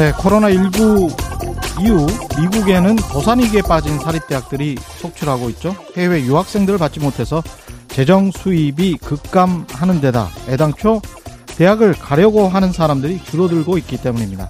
[0.00, 2.06] 네, 코로나19 이후
[2.40, 5.76] 미국에는 도산위기에 빠진 사립대학들이 속출하고 있죠.
[5.94, 7.42] 해외 유학생들을 받지 못해서
[7.88, 11.02] 재정 수입이 급감하는 데다 애당초
[11.48, 14.48] 대학을 가려고 하는 사람들이 줄어들고 있기 때문입니다.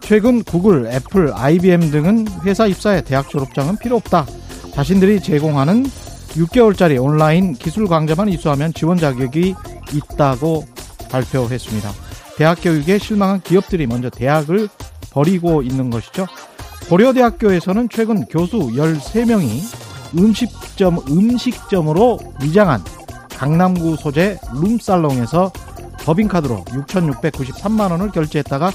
[0.00, 4.24] 최근 구글, 애플, IBM 등은 회사 입사에 대학 졸업장은 필요 없다.
[4.72, 5.84] 자신들이 제공하는
[6.30, 9.54] 6개월짜리 온라인 기술 강좌만 이수하면 지원 자격이
[9.92, 10.64] 있다고
[11.10, 12.05] 발표했습니다.
[12.36, 14.68] 대학 교육에 실망한 기업들이 먼저 대학을
[15.10, 16.26] 버리고 있는 것이죠.
[16.88, 22.82] 고려대학교에서는 최근 교수 13명이 음식점, 음식점으로 위장한
[23.30, 25.52] 강남구 소재 룸살롱에서
[26.04, 28.70] 법인카드로 6,693만 원을 결제했다가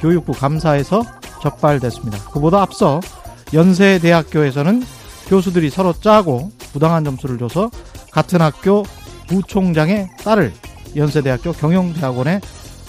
[0.00, 1.04] 교육부 감사에서
[1.42, 2.18] 적발됐습니다.
[2.30, 3.00] 그보다 앞서
[3.54, 4.82] 연세대학교에서는
[5.28, 7.70] 교수들이 서로 짜고 부당한 점수를 줘서
[8.10, 8.82] 같은 학교
[9.28, 10.52] 부총장의 딸을
[10.96, 12.40] 연세대학교 경영대학원에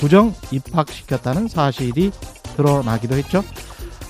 [0.04, 2.12] 부정 입학시켰다는 사실이
[2.58, 3.42] 드러나기도 했죠.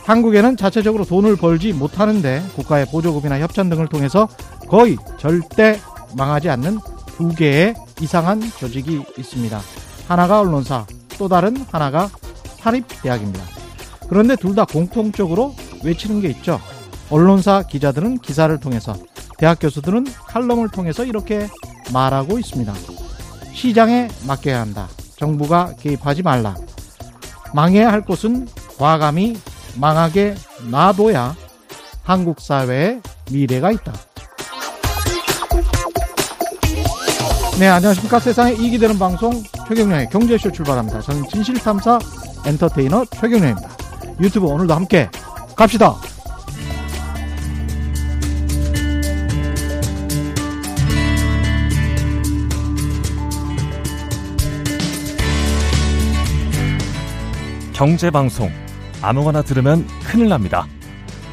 [0.05, 4.27] 한국에는 자체적으로 돈을 벌지 못하는데 국가의 보조금이나 협찬 등을 통해서
[4.67, 5.79] 거의 절대
[6.17, 6.79] 망하지 않는
[7.15, 9.61] 두 개의 이상한 조직이 있습니다.
[10.07, 10.87] 하나가 언론사,
[11.19, 12.09] 또 다른 하나가
[12.57, 13.43] 사립대학입니다.
[14.09, 16.59] 그런데 둘 다 공통적으로 외치는 게 있죠.
[17.11, 18.95] 언론사 기자들은 기사를 통해서,
[19.37, 21.47] 대학 교수들은 칼럼을 통해서 이렇게
[21.93, 22.73] 말하고 있습니다.
[23.53, 24.87] 시장에 맡겨야 한다.
[25.23, 26.53] 정부가 개입하지 말라.
[27.53, 28.45] 망해야 할 곳은
[28.77, 29.37] 과감히
[29.77, 30.35] 망하게
[30.69, 31.33] 놔둬야
[32.03, 32.99] 한국 사회에
[33.31, 33.93] 미래가 있다.
[37.57, 38.19] 네, 안녕하십니까.
[38.19, 40.99] 세상에 이익이 되는 방송 최경련의 경제쇼 출발합니다.
[40.99, 41.99] 저는 진실탐사
[42.45, 43.69] 엔터테이너 최경련입니다.
[44.19, 45.09] 유튜브 오늘도 함께
[45.55, 45.95] 갑시다.
[57.73, 58.49] 경제방송
[59.01, 60.65] 아무거나 들으면 큰일 납니다.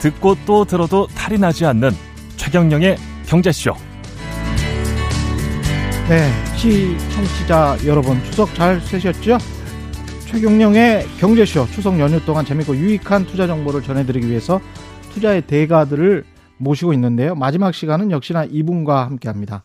[0.00, 1.90] 듣고 또 들어도 탈이 나지 않는
[2.36, 2.96] 최경영의
[3.26, 3.74] 경제쇼.
[6.08, 9.38] 네, 시청자 여러분 추석 잘 쇠셨죠?
[10.26, 14.60] 최경영의 경제쇼 추석 연휴 동안 재밌고 유익한 투자 정보를 전해드리기 위해서
[15.12, 16.24] 투자의 대가들을
[16.56, 17.34] 모시고 있는데요.
[17.34, 19.62] 마지막 시간은 역시나 이분과 함께합니다.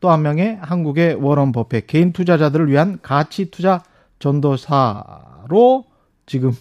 [0.00, 3.82] 또 한 명의 한국의 워런 버핏 개인 투자자들을 위한 가치 투자
[4.18, 5.84] 전도사로
[6.26, 6.52] 지금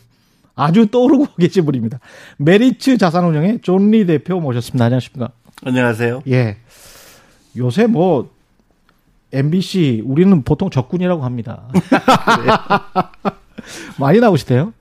[0.56, 2.00] 아주 떠오르고 계신 분입니다.
[2.38, 4.86] 메리츠 자산운용의 존리 대표 모셨습니다.
[4.86, 5.32] 안녕하십니까?
[5.66, 6.24] 안녕하세요.
[6.28, 6.58] 예.
[7.58, 8.32] 요새 뭐
[9.32, 11.64] MBC 우리는 보통 적군이라고 합니다.
[14.00, 14.74] 많이 나오시대요.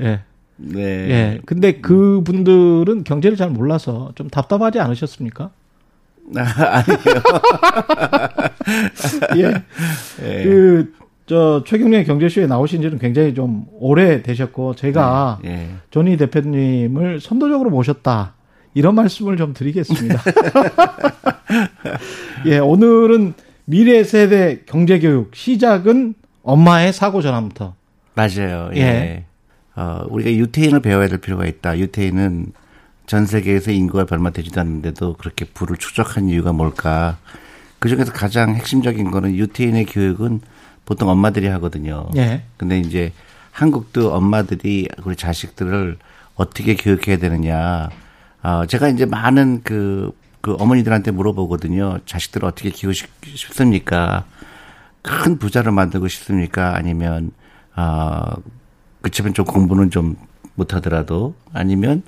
[0.00, 0.20] 예.
[0.56, 0.80] 네.
[0.80, 1.40] 예.
[1.46, 5.50] 근데 그분들은 경제를 잘 몰라서 좀 답답하지 않으셨습니까?
[6.36, 7.22] 아, 아니에요.
[9.36, 9.62] 예.
[10.22, 10.44] 예.
[10.44, 10.92] 그,
[11.26, 15.68] 저, 최경련의 경제쇼에 나오신 지는 굉장히 좀 오래 되셨고, 제가 예.
[15.90, 18.34] 조니 대표님을 선도적으로 모셨다.
[18.74, 20.20] 이런 말씀을 좀 드리겠습니다.
[22.46, 27.74] 예, 오늘은 미래 세대 경제 교육 시작은 엄마의 사고 전환부터.
[28.14, 28.70] 맞아요.
[28.74, 28.80] 예.
[28.80, 29.24] 예.
[29.76, 31.78] 어, 우리가 유태인을 배워야 될 필요가 있다.
[31.78, 32.52] 유태인은
[33.06, 37.18] 전 세계에서 인구가 얼마 되지도 않는데도 그렇게 부를 추적한 이유가 뭘까?
[37.78, 40.40] 그 중에서 가장 핵심적인 거는 유태인의 교육은
[40.84, 42.08] 보통 엄마들이 하거든요.
[42.16, 42.42] 예.
[42.56, 43.12] 근데 이제
[43.52, 45.98] 한국도 엄마들이 우리 자식들을
[46.34, 47.88] 어떻게 교육해야 되느냐.
[48.42, 52.00] 어, 제가 이제 많은 그, 그 어머니들한테 물어보거든요.
[52.04, 52.92] 자식들을 어떻게 키우고
[53.24, 54.24] 싶습니까?
[55.02, 56.76] 큰 부자를 만들고 싶습니까?
[56.76, 57.30] 아니면,
[57.76, 58.22] 어,
[59.00, 60.16] 그치만 좀 공부는 좀
[60.54, 62.02] 못하더라도 아니면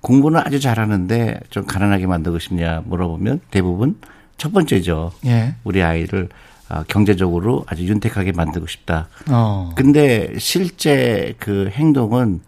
[0.00, 3.98] 공부는 아주 잘하는데 좀 가난하게 만들고 싶냐 물어보면 대부분
[4.36, 5.12] 첫 번째죠.
[5.26, 5.54] 예.
[5.62, 6.51] 우리 아이를 아,
[6.88, 9.08] 경제적으로 아주 윤택하게 만들고 싶다.
[9.28, 9.72] 어.
[9.76, 12.40] 근데 실제 그 행동은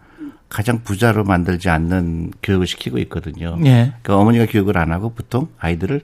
[0.49, 3.57] 가장 부자로 만들지 않는 교육을 시키고 있거든요.
[3.65, 3.93] 예.
[4.01, 6.01] 그 어머니가 교육을 안 하고 보통 아이들을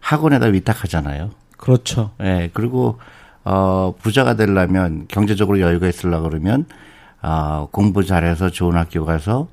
[0.00, 1.30] 학원에다 위탁하잖아요.
[1.56, 2.10] 그렇죠.
[2.22, 2.98] 예, 그리고
[3.44, 6.66] 어 부자가 되려면 경제적으로 여유가 있으려 그러면
[7.22, 9.48] 어 공부 잘해서 좋은 학교 가서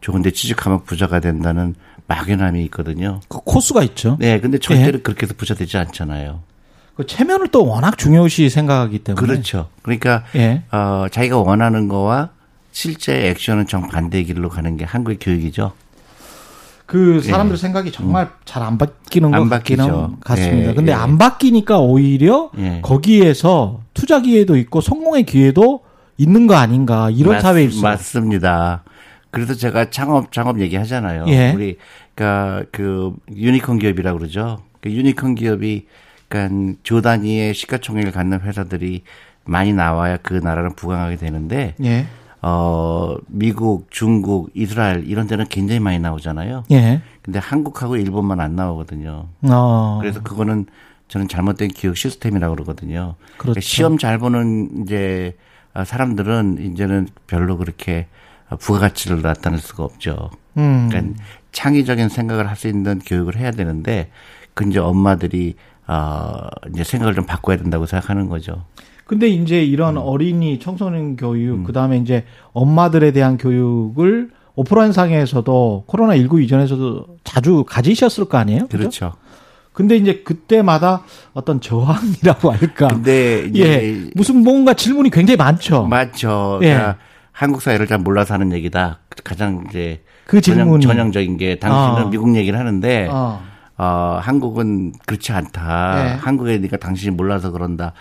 [0.00, 1.74] 좋은 데 취직하면 부자가 된다는
[2.06, 3.20] 막연함이 있거든요.
[3.28, 4.16] 그 코스가 있죠.
[4.20, 6.40] 네, 근데 절대로 그렇게 해서 부자 되지 않잖아요.
[7.02, 9.26] 그 체면을 또 워낙 중요시 생각하기 때문에.
[9.26, 9.68] 그렇죠.
[9.82, 10.62] 그러니까 예.
[10.70, 12.30] 어 자기가 원하는 거와
[12.72, 15.72] 실제 액션은 정반대의 길로 가는 게 한국의 교육이죠.
[16.86, 19.40] 그 사람들 생각이 정말 잘 안 바뀌는 것 예.
[19.40, 19.42] 음.
[19.44, 20.16] 안 같기는 바뀌죠.
[20.20, 20.70] 같습니다.
[20.70, 20.94] 예, 근데 예.
[20.96, 22.80] 안 바뀌니까 오히려 예.
[22.82, 25.80] 거기에서 투자 기회도 있고 성공의 기회도
[26.18, 27.80] 있는 거 아닌가 이런 맞- 사회일수.
[27.82, 28.82] 맞습니다.
[29.30, 31.24] 그래서 제가 창업 창업 얘기하잖아요.
[31.28, 31.52] 예.
[31.54, 31.78] 우리
[32.14, 34.58] 그러니까 그 유니콘 기업이라고 그러죠.
[34.82, 35.86] 그 유니콘 기업이
[36.32, 39.04] 그러니까 조 단위의 시가총액을 갖는 회사들이
[39.44, 42.06] 많이 나와야 그 나라는 부강하게 되는데 예.
[42.40, 46.64] 어, 미국, 중국, 이스라엘 이런 데는 굉장히 많이 나오잖아요.
[46.70, 47.02] 예.
[47.20, 49.28] 근데 한국하고 일본만 안 나오거든요.
[49.42, 49.98] 어.
[50.00, 50.66] 그래서 그거는
[51.08, 53.14] 저는 잘못된 교육 시스템이라고 그러거든요.
[53.36, 53.60] 그렇죠.
[53.60, 55.36] 시험 잘 보는 이제
[55.84, 58.06] 사람들은 이제는 별로 그렇게
[58.58, 60.30] 부가가치를 나타낼 수가 없죠.
[60.56, 60.88] 음.
[60.88, 64.10] 그러니까 창의적인 생각을 할 수 있는 교육을 해야 되는데
[64.54, 65.56] 그 이제 엄마들이
[65.86, 68.64] 어 이제 생각을 좀 바꿔야 된다고 생각하는 거죠.
[69.04, 69.64] 근데 이제 음.
[69.64, 77.06] 이런 어린이 청소년 교육, 그 다음에 이제 엄마들에 대한 교육을 오프라인 상에서도 코로나 19 이전에서도
[77.24, 78.66] 자주 가지셨을 거 아니에요?
[78.68, 78.78] 그죠?
[78.78, 79.12] 그렇죠.
[79.72, 81.02] 근데 이제 그때마다
[81.32, 82.88] 어떤 저항이라고 할까?
[82.88, 84.10] 근데 예.
[84.14, 85.84] 무슨 뭔가 질문이 굉장히 많죠.
[85.86, 86.58] 맞죠.
[86.62, 86.68] 예.
[86.68, 86.96] 그러니까
[87.32, 89.00] 한국 사회를 잘 몰라서 하는 얘기다.
[89.24, 90.86] 가장 이제 그 전형, 질문이.
[90.86, 92.10] 전형 적인 게 당신은 아.
[92.10, 93.42] 미국 얘기를 하는데 어.
[93.82, 94.18] 어.
[94.22, 96.04] 한국은 그렇지 않다.
[96.04, 96.12] 예.
[96.14, 97.92] 한국이니까 당신이 몰라서 그런다.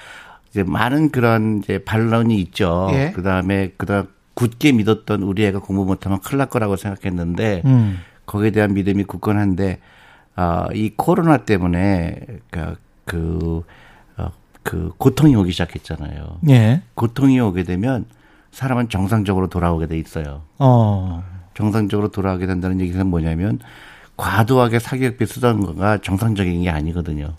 [0.50, 2.89] 이제 많은 그런 이제 반론이 있죠.
[2.92, 3.12] 예.
[3.16, 8.00] 그 다음에 그다음 굳게 믿었던 우리 애가 공부 못하면 큰일 날 거라고 생각했는데 음.
[8.25, 9.80] 거기에 대한 믿음이 굳건한데
[10.36, 12.75] 아, 이 코로나 때문에 그,
[13.06, 13.63] 그,
[14.18, 14.31] 어,
[14.63, 16.39] 그 고통이 오기 시작했잖아요.
[16.50, 16.81] 예.
[16.94, 18.06] 고통이 오게 되면
[18.51, 20.44] 사람은 정상적으로 돌아오게 돼 있어요.
[20.60, 21.24] 어.
[21.54, 23.60] 정상적으로 돌아오게 된다는 얘기는 뭐냐면
[24.22, 27.34] 과도하게 사교육비 쓰던 거가 정상적인 게 아니거든요.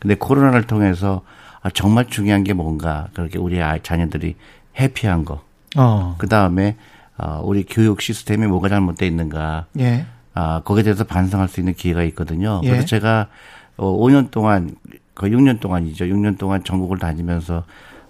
[0.00, 1.22] 근데 코로나를 통해서
[1.60, 4.34] 아, 정말 중요한 게 뭔가 그렇게 우리 아이 자녀들이
[4.78, 5.44] 해피한 거.
[5.76, 6.16] 어.
[6.18, 6.76] 그 다음에
[7.16, 9.66] 어, 우리 교육 시스템이 뭐가 잘못돼 있는가.
[9.78, 10.06] 예.
[10.34, 12.60] 아, 거기에 대해서 반성할 수 있는 기회가 있거든요.
[12.64, 12.70] 예.
[12.70, 13.28] 그래서 제가
[13.76, 14.74] 어, 5년 동안
[15.14, 16.06] 거의 6년 동안이죠.
[16.06, 17.62] 6년 동안 전국을 다니면서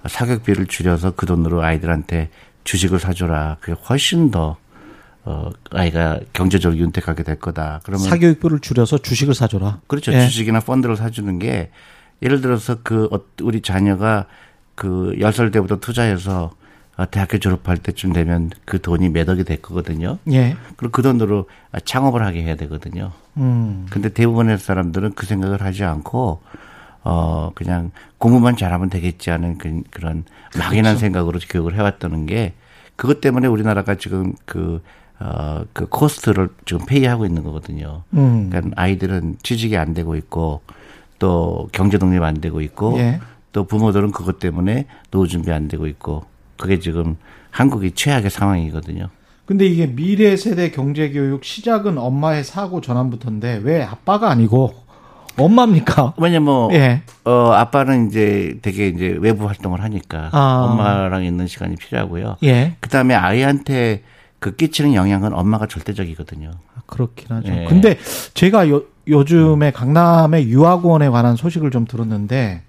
[0.06, 2.30] 사교육비를 줄여서 그 돈으로 아이들한테
[2.64, 3.58] 주식을 사줘라.
[3.60, 4.56] 그게 훨씬 더
[5.30, 7.80] 어, 아이가 경제적으로 윤택하게 될 거다.
[7.84, 9.80] 그러면 사교육비를 줄여서 주식을 사줘라.
[9.86, 10.10] 그렇죠.
[10.14, 10.22] 예.
[10.22, 11.70] 주식이나 펀드를 사주는 게
[12.22, 14.24] 예를 들어서 그 어- 우리 자녀가
[14.74, 16.52] 그 10살 때부터 투자해서
[16.96, 20.16] 어, 대학교 졸업할 때쯤 되면 그 돈이 몇 억이 될 거거든요.
[20.32, 20.56] 예.
[20.78, 21.46] 그리고 그 돈으로
[21.84, 23.12] 창업을 하게 해야 되거든요.
[23.36, 23.86] 음.
[23.90, 26.40] 근데 대부분의 사람들은 그 생각을 하지 않고
[27.04, 30.24] 어 그냥 공부만 잘하면 되겠지 하는 그, 그런
[30.56, 30.98] 막연한 그렇죠.
[31.00, 32.54] 생각으로 교육을 해왔다는 게
[32.96, 34.82] 그것 때문에 우리나라가 지금 그
[35.20, 38.02] 어, 그 코스트를 지금 페이하고 있는 거거든요.
[38.14, 38.50] 음.
[38.50, 40.60] 그러니까 아이들은 취직이 안 되고 있고
[41.18, 43.20] 또 경제 독립 안 되고 있고 예.
[43.52, 46.24] 또 부모들은 그것 때문에 노후 준비 안 되고 있고
[46.56, 47.16] 그게 지금
[47.50, 49.08] 한국이 최악의 상황이거든요.
[49.46, 54.74] 근데 이게 미래 세대 경제 교육 시작은 엄마의 사고 전환부터인데 왜 아빠가 아니고
[55.38, 56.14] 엄마입니까?
[56.18, 57.02] 왜냐면 뭐 예.
[57.24, 60.68] 어, 아빠는 이제 되게 이제 외부 활동을 하니까 아.
[60.68, 62.36] 엄마랑 있는 시간이 필요하고요.
[62.42, 62.76] 예.
[62.80, 64.02] 그 다음에 아이한테
[64.38, 66.50] 그 끼치는 영향은 엄마가 절대적이거든요.
[66.76, 67.52] 아, 그렇긴 하죠.
[67.52, 67.66] 예.
[67.68, 67.98] 근데
[68.34, 72.62] 제가 요, 요즘에 강남의 유학원에 관한 소식을 좀 들었는데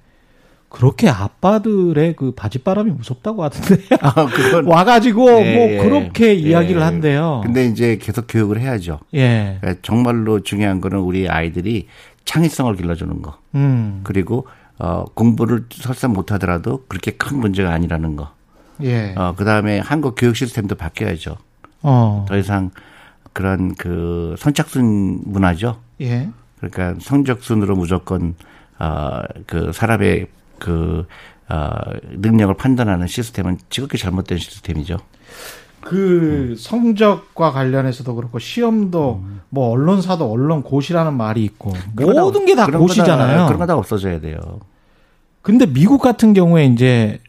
[0.70, 4.66] 그렇게 아빠들의 그 바짓바람이 무섭다고 하던데 아, 그건.
[4.70, 5.78] 와가지고 예, 뭐 예.
[5.78, 6.86] 그렇게 이야기를 예.
[6.86, 7.42] 한대요.
[7.44, 9.00] 근데 이제 계속 교육을 해야죠.
[9.16, 9.58] 예.
[9.60, 11.88] 그러니까 정말로 중요한 거는 우리 아이들이
[12.26, 13.38] 창의성을 길러주는 거.
[13.56, 14.02] 음.
[14.04, 18.32] 그리고 어, 공부를 설사 못하더라도 그렇게 큰 문제가 아니라는 거.
[18.84, 19.14] 예.
[19.18, 21.36] 어, 그 다음에 한국 교육 시스템도 바뀌어야죠.
[21.82, 22.26] 어.
[22.28, 22.72] 더 이상
[23.34, 25.78] 그런 그 선착순 문화죠.
[26.02, 26.30] 예.
[26.60, 28.36] 그러니까 성적순으로 무조건
[28.80, 30.28] 어그 사람의
[30.60, 31.06] 그
[31.50, 31.70] 어,
[32.12, 34.98] 능력을 판단하는 시스템은 지극히 잘못된 시스템이죠.
[35.82, 43.46] 그 성적과 관련해서도 그렇고 시험도 뭐 언론사도 언론 고시라는 말이 있고 모든 게 다 고시잖아요.
[43.48, 44.38] 그런 거 다 없어져야 돼요.
[45.42, 47.20] 근데 미국 같은 경우에 이제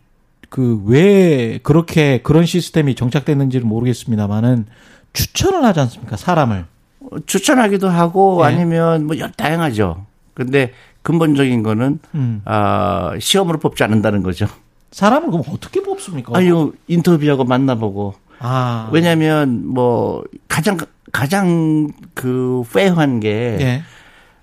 [0.51, 4.67] 그 왜 그렇게 그런 시스템이 정착됐는지는 모르겠습니다만은
[5.13, 6.65] 추천을 하지 않습니까 사람을
[7.01, 8.47] 어, 추천하기도 하고 예.
[8.49, 10.05] 아니면 뭐 다양하죠.
[10.35, 12.43] 근데 근본적인 거는 음.
[12.45, 14.47] 아 시험으로 뽑지 않는다는 거죠.
[14.91, 16.37] 사람을 그럼 어떻게 뽑습니까?
[16.37, 20.77] 아유 인터뷰하고 만나보고 아 왜냐하면 뭐 가장
[21.13, 23.83] 가장 그 페어한 게 예.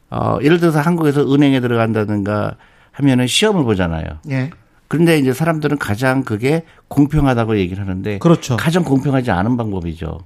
[0.09, 2.55] 어, 예를 들어서 한국에서 은행에 들어간다든가
[2.93, 4.05] 하면은 시험을 보잖아요.
[4.31, 4.51] 예.
[4.87, 8.57] 그런데 이제 사람들은 가장 그게 공평하다고 얘기를 하는데 그렇죠.
[8.57, 10.19] 가장 공평하지 않은 방법이죠.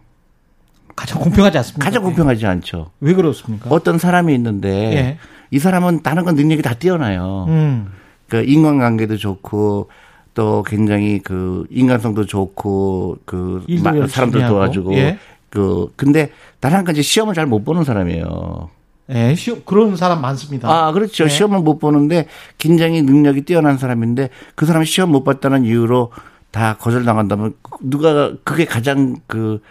[0.95, 1.85] 가장 공평하지 않습니까?
[1.85, 2.91] 가장 공평하지 않죠.
[2.99, 3.69] 왜 그렇습니까?
[3.69, 5.17] 어떤 사람이 있는데 예.
[5.49, 7.45] 이 사람은 다른 건 능력이 다 뛰어나요.
[7.47, 7.91] 음.
[8.27, 9.89] 그 인간관계도 좋고
[10.33, 13.65] 또 굉장히 그 인간성도 좋고 그
[14.09, 14.47] 사람들.
[14.47, 15.17] 도와주고 예.
[15.49, 18.69] 그 근데 다른 한 가지 시험을 잘 못 보는 사람이에요.
[19.09, 20.69] 예, 시험 그런 사람 많습니다.
[20.69, 21.25] 아, 그렇죠.
[21.25, 21.29] 네.
[21.29, 22.27] 시험을 못 보는데
[22.57, 26.11] 굉장히 능력이 뛰어난 사람인데 그 사람이 시험 못 봤다는 이유로
[26.51, 29.61] 다 거절당한다면 누가 그게 가장 그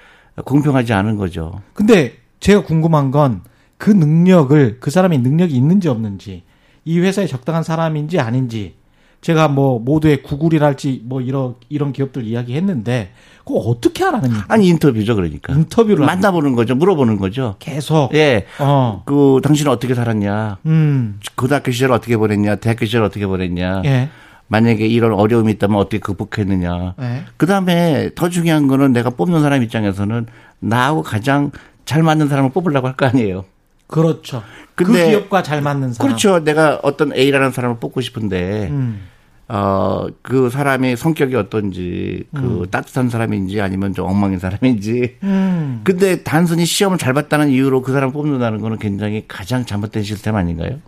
[0.44, 1.60] 공평하지 않은 거죠.
[1.74, 3.42] 근데 제가 궁금한 건
[3.80, 6.42] 그 능력을 그 사람이 능력이 있는지 없는지
[6.84, 8.74] 이 회사에 적당한 사람인지 아닌지
[9.20, 13.12] 제가 뭐 모두의 구글이랄지 뭐 이런 이런 기업들 이야기했는데
[13.44, 14.44] 그거 어떻게 하라는 거예요?
[14.48, 19.02] 아니 인터뷰죠 그러니까 인터뷰를 만나보는 거죠 물어보는 거죠 계속 예 어.
[19.04, 21.20] 그 당신은 어떻게 살았냐 음.
[21.36, 24.08] 고등학교 시절 어떻게 보냈냐 대학교 시절 어떻게 보냈냐 예.
[24.48, 27.22] 만약에 이런 어려움이 있다면 어떻게 극복했느냐 예.
[27.36, 30.26] 그 다음에 더 중요한 거는 내가 뽑는 사람 입장에서는
[30.60, 31.50] 나하고 가장
[31.84, 33.44] 잘 맞는 사람을 뽑으려고 할 거 아니에요
[33.86, 34.42] 그렇죠.
[34.76, 36.08] 그 근데 기업과 잘 맞는 사람.
[36.08, 39.02] 그렇죠 내가 어떤 A라는 사람을 뽑고 싶은데 음.
[39.52, 45.16] 어, 그 사람의 성격이 어떤지, 그 따뜻한 사람인지 아니면 좀 엉망인 사람인지.
[45.24, 45.80] 음.
[45.82, 50.78] 근데 단순히 시험을 잘 봤다는 이유로 그 사람 뽑는다는 거는 굉장히 가장 잘못된 시스템 아닌가요?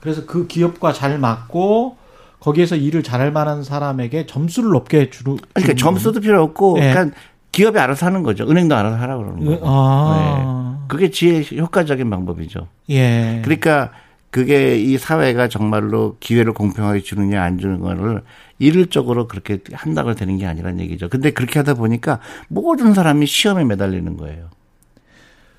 [0.00, 1.96] 그래서 그 기업과 잘 맞고
[2.40, 5.38] 거기에서 일을 잘할 만한 사람에게 점수를 높게 주는.
[5.52, 6.92] 그러니까 점수도 필요 없고, 네.
[6.92, 7.16] 그러니까
[7.52, 8.44] 기업이 알아서 하는 거죠.
[8.50, 9.62] 은행도 알아서 하라고 그러는 거고.
[9.64, 10.78] 아.
[10.80, 10.86] 네.
[10.88, 12.66] 그게 지혜 효과적인 방법이죠.
[12.90, 13.40] 예.
[13.44, 13.92] 그러니까
[14.34, 18.24] 그게 이 사회가 정말로 기회를 공평하게 주느냐 안 주는 거를
[18.58, 21.08] 일률적으로 그렇게 한다고 되는 게 아니라는 얘기죠.
[21.08, 24.50] 근데 그렇게 하다 보니까 모든 사람이 시험에 매달리는 거예요.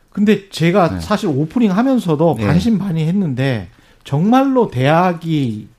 [0.10, 2.48] 근데 제가 사실 오프닝 하면서도 네.
[2.48, 3.70] 반신반의했는데
[4.03, 5.70] 정말로 대학이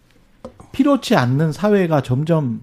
[0.72, 2.62] 필요치 않는 사회가 점점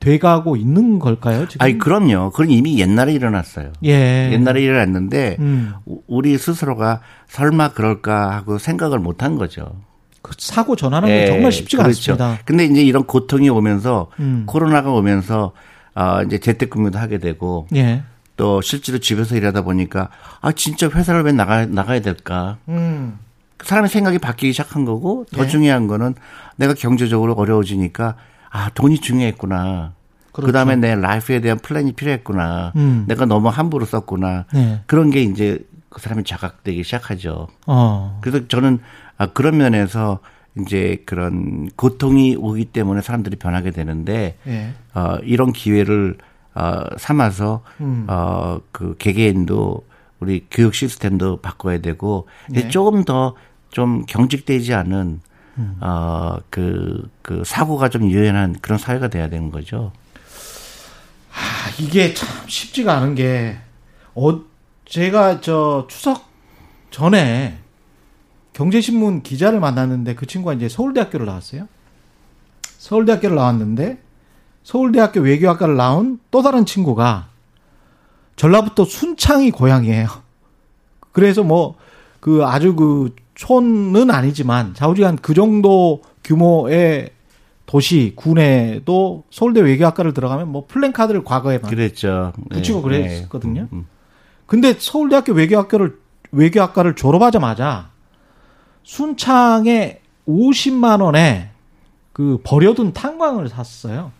[0.00, 1.46] 돼가고 있는 걸까요?
[1.46, 1.62] 지금?
[1.64, 2.30] 아니 그럼요.
[2.30, 3.72] 그건 이미 옛날에 일어났어요.
[3.84, 4.30] 예.
[4.32, 5.74] 옛날에 일어났는데 음.
[5.84, 9.76] 우- 우리 스스로가 설마 그럴까 하고 생각을 못 한 거죠.
[10.22, 12.12] 그 사고 전환하는 게 예, 정말 쉽지가 그렇죠.
[12.12, 12.38] 않습니다.
[12.46, 14.44] 근데 이제 이런 고통이 오면서 음.
[14.46, 15.52] 코로나가 오면서
[15.94, 18.02] 아 이제 재택근무도 하게 되고 예.
[18.36, 20.08] 또 실제로 집에서 일하다 보니까
[20.40, 22.56] 아 진짜 회사를 왜 나가 나가야 될까?
[22.68, 23.18] 음.
[23.62, 25.46] 사람의 생각이 바뀌기 시작한 거고 더 예.
[25.48, 26.14] 중요한 거는
[26.56, 28.16] 내가 경제적으로 어려워지니까
[28.50, 29.94] 아 돈이 중요했구나.
[30.32, 30.46] 그렇죠.
[30.46, 32.72] 그 다음에 내 라이프에 대한 플랜이 필요했구나.
[32.76, 33.04] 음.
[33.08, 34.46] 내가 너무 함부로 썼구나.
[34.52, 34.82] 네.
[34.86, 37.48] 그런 게 이제 그 사람이 자각되기 시작하죠.
[37.66, 38.18] 어.
[38.20, 38.78] 그래서 저는
[39.18, 40.20] 아, 그런 면에서
[40.58, 44.72] 이제 그런 고통이 오기 때문에 사람들이 변하게 되는데 예.
[44.94, 46.16] 어, 이런 기회를
[46.54, 48.06] 어, 삼아서 음.
[48.08, 49.84] 어, 그 개개인도
[50.20, 52.68] 우리 교육 시스템도 바꿔야 되고 네.
[52.68, 53.34] 조금 더
[53.70, 55.20] 좀 경직되지 않은
[55.58, 55.76] 음.
[55.80, 59.92] 어, 그, 그 사고가 좀 유연한 그런 사회가 돼야 되는 거죠.
[61.32, 63.58] 아, 이게 참 쉽지가 않은 게,
[64.14, 64.40] 어,
[64.84, 66.28] 제가 저 추석
[66.90, 67.58] 전에
[68.52, 71.68] 경제신문 기자를 만났는데 그 친구가 이제 서울대학교를 나왔어요.
[72.78, 74.02] 서울대학교를 나왔는데
[74.64, 77.28] 서울대학교 외교학과를 나온 또 다른 친구가
[78.36, 80.08] 전라북도 순창이 고향이에요.
[81.12, 81.76] 그래서 뭐
[82.20, 87.08] 그 아주 그 촌은 아니지만 좌우지간 그 정도 규모의
[87.64, 92.34] 도시 군에도 서울대 외교학과를 들어가면 뭐 플랜카드를 과거에 막 그랬죠.
[92.50, 93.62] 붙이고 네, 그랬거든요.
[93.62, 93.68] 네.
[93.72, 93.86] 음, 음.
[94.44, 95.98] 근데 서울대학교 외교학교를
[96.32, 97.92] 외교학과를 졸업하자마자
[98.82, 101.48] 순창에 50만 원에
[102.12, 104.12] 그 버려둔 탄광을 샀어요.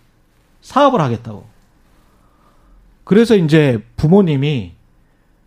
[0.62, 1.44] 사업을 하겠다고.
[3.04, 4.72] 그래서 이제 부모님이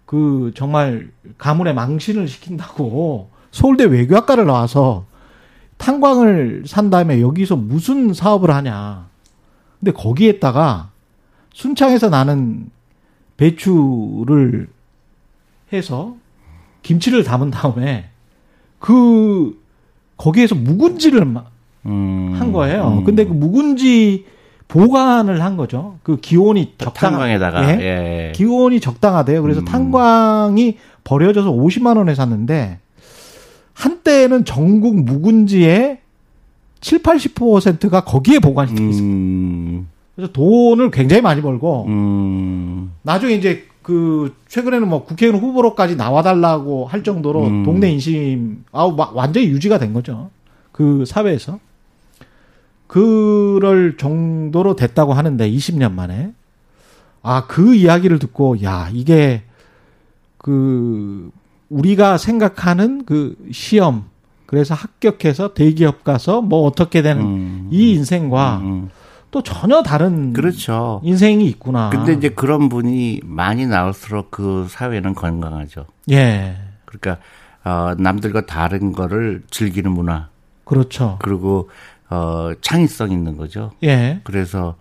[0.06, 5.06] 그 정말 가문의 망신을 시킨다고 서울대 외교학과를 나와서
[5.78, 9.06] 탄광을 산 다음에 여기서 무슨 사업을 하냐.
[9.80, 10.90] 근데 거기에다가
[11.54, 12.70] 순창에서 나는
[13.38, 14.68] 배추를
[15.72, 16.16] 해서
[16.82, 18.10] 김치를 담은 다음에
[18.80, 19.58] 그
[20.18, 21.46] 거기에서 묵은지를 마-
[21.86, 23.00] 음, 한 거예요.
[23.00, 23.04] 음.
[23.04, 24.26] 근데 그 묵은지
[24.68, 25.98] 보관을 한 거죠.
[26.02, 27.82] 그 기온이 적당 탄광에다가 예?
[27.82, 28.32] 예.
[28.34, 29.42] 기온이 적당하대요.
[29.44, 29.66] 그래서 음.
[29.66, 32.80] 탄광이 버려져서 50만 원에 샀는데
[33.74, 36.00] 한때는 전국 묵은지의
[36.82, 39.04] 7, 80%가 거기에 보관이 돼 있어요.
[39.04, 46.86] 음, 그래서 돈을 굉장히 많이 벌고 음, 나중에 이제 그 최근에는 뭐 국회의원 후보로까지 나와달라고
[46.86, 47.64] 할 정도로 음.
[47.64, 50.30] 동네 인심 아우 막 완전히 유지가 된 거죠.
[50.72, 51.60] 그 사회에서
[52.88, 56.34] 그럴 정도로 됐다고 하는데 20년 만에
[57.22, 59.44] 아 그 이야기를 듣고 야 이게
[60.38, 61.32] 그
[61.70, 64.06] 우리가 생각하는 그 시험
[64.46, 67.70] 그래서 합격해서 대기업 가서 뭐 어떻게 되는 음.
[67.72, 68.90] 이 인생과 음.
[69.32, 71.02] 또 전혀 다른 그렇죠.
[71.04, 71.90] 인생이 있구나.
[71.90, 75.88] 근데 이제 그런 분이 많이 나올수록 그 사회는 건강하죠.
[76.12, 76.56] 예.
[76.86, 77.18] 그러니까
[77.64, 80.30] 어, 남들과 다른 거를 즐기는 문화
[80.66, 81.18] 그렇죠.
[81.20, 81.72] 그리고
[82.12, 83.72] 어, 창의성 있는 거죠.
[83.84, 84.22] 예.
[84.24, 84.76] 그래서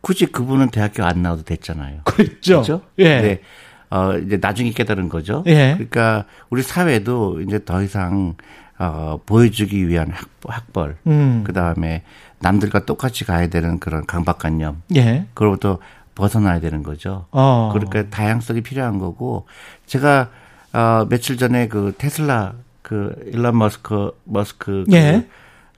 [0.00, 2.00] 굳이 그분은 대학교 안 나와도 됐잖아요.
[2.04, 2.62] 그렇죠.
[2.62, 2.80] 그렇죠?
[2.98, 3.42] 예.
[3.90, 3.96] 네.
[3.96, 5.42] 어, 이제 나중에 깨달은 거죠.
[5.46, 5.74] 예.
[5.74, 8.34] 그러니까 우리 사회도 이제 더 이상
[8.78, 11.42] 어, 보여주기 위한 학, 학벌, 음.
[11.44, 12.04] 그 다음에
[12.40, 15.26] 남들과 똑같이 가야 되는 그런 강박관념, 예.
[15.34, 15.78] 그로부터
[16.14, 17.26] 벗어나야 되는 거죠.
[17.30, 17.70] 어.
[17.72, 19.46] 그러니까 다양성이 필요한 거고
[19.86, 20.30] 제가
[20.72, 25.26] 어 며칠 전에 그 테슬라 그 일론 머스크 머스크 그, 예.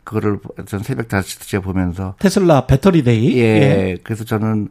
[0.05, 3.39] 그거를 전 새벽 5시에 보면서 테슬라 Battery Day.
[3.39, 3.43] 예.
[3.43, 3.97] 예.
[4.03, 4.69] 그래서 저는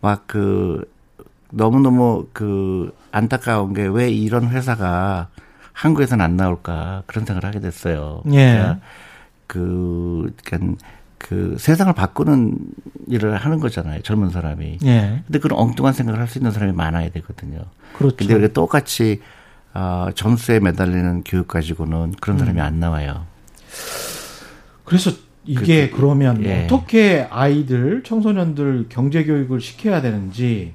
[0.00, 0.84] 막 그
[1.56, 5.28] 너무너무 그 안타까운 게 왜 이런 회사가
[5.72, 8.22] 한국에서는 안 나올까 그런 생각을 하게 됐어요.
[8.32, 8.52] 예.
[8.52, 8.80] 그러니까
[9.46, 10.76] 그, 그러니까
[11.18, 12.56] 그 세상을 바꾸는
[13.08, 14.02] 일을 하는 거잖아요.
[14.02, 14.78] 젊은 사람이.
[14.84, 15.22] 예.
[15.26, 17.60] 근데 그런 엉뚱한 생각을 할 수 있는 사람이 많아야 되거든요.
[17.96, 18.16] 그렇죠.
[18.16, 19.20] 근데 우리가 똑같이
[19.74, 22.64] 어, 점수에 매달리는 교육 가지고는 그런 사람이 음.
[22.64, 23.26] 안 나와요.
[24.84, 25.10] 그래서
[25.44, 26.64] 이게 그- 그, 러면 예.
[26.64, 30.74] 어떻게 아이들 청소년들 경제 교육을 시켜야 되는지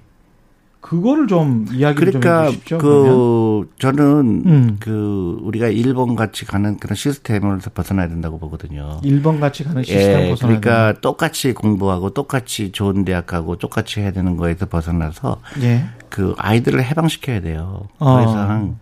[0.82, 2.78] 그거를 좀 이야기를 좀 그러니까 해주십시오.
[2.78, 3.04] 그러면.
[3.04, 4.78] 그 저는 음.
[4.80, 9.00] 그 우리가 일본 같이 가는 그런 시스템에서 벗어나야 된다고 보거든요.
[9.04, 14.12] 일본 같이 가는 시스템 예, 벗어나야 그러니까 똑같이 공부하고 똑같이 좋은 대학 가고 똑같이 해야
[14.12, 15.86] 되는 거에서 벗어나서 예.
[16.10, 17.88] 그 아이들을 해방시켜야 돼요.
[18.00, 18.06] 어.
[18.06, 18.78] 더 이상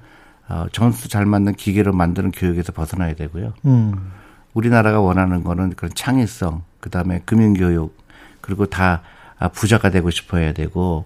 [0.50, 3.54] 어, 점수 잘 맞는 기계로 만드는 교육에서 벗어나야 되고요.
[3.66, 4.12] 음.
[4.54, 7.96] 우리나라가 원하는 거는 그런 창의성, 그 다음에 금융교육,
[8.42, 9.01] 그리고 다
[9.39, 11.06] 아, 부자가 되고 싶어 해야 되고,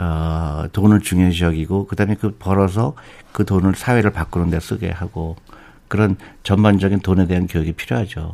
[0.00, 2.94] 어, 돈을 중요시 여기고, 그 다음에 그 벌어서
[3.32, 5.36] 그 돈을 사회를 바꾸는 데 쓰게 하고,
[5.88, 8.32] 그런 전반적인 돈에 대한 교육이 필요하죠.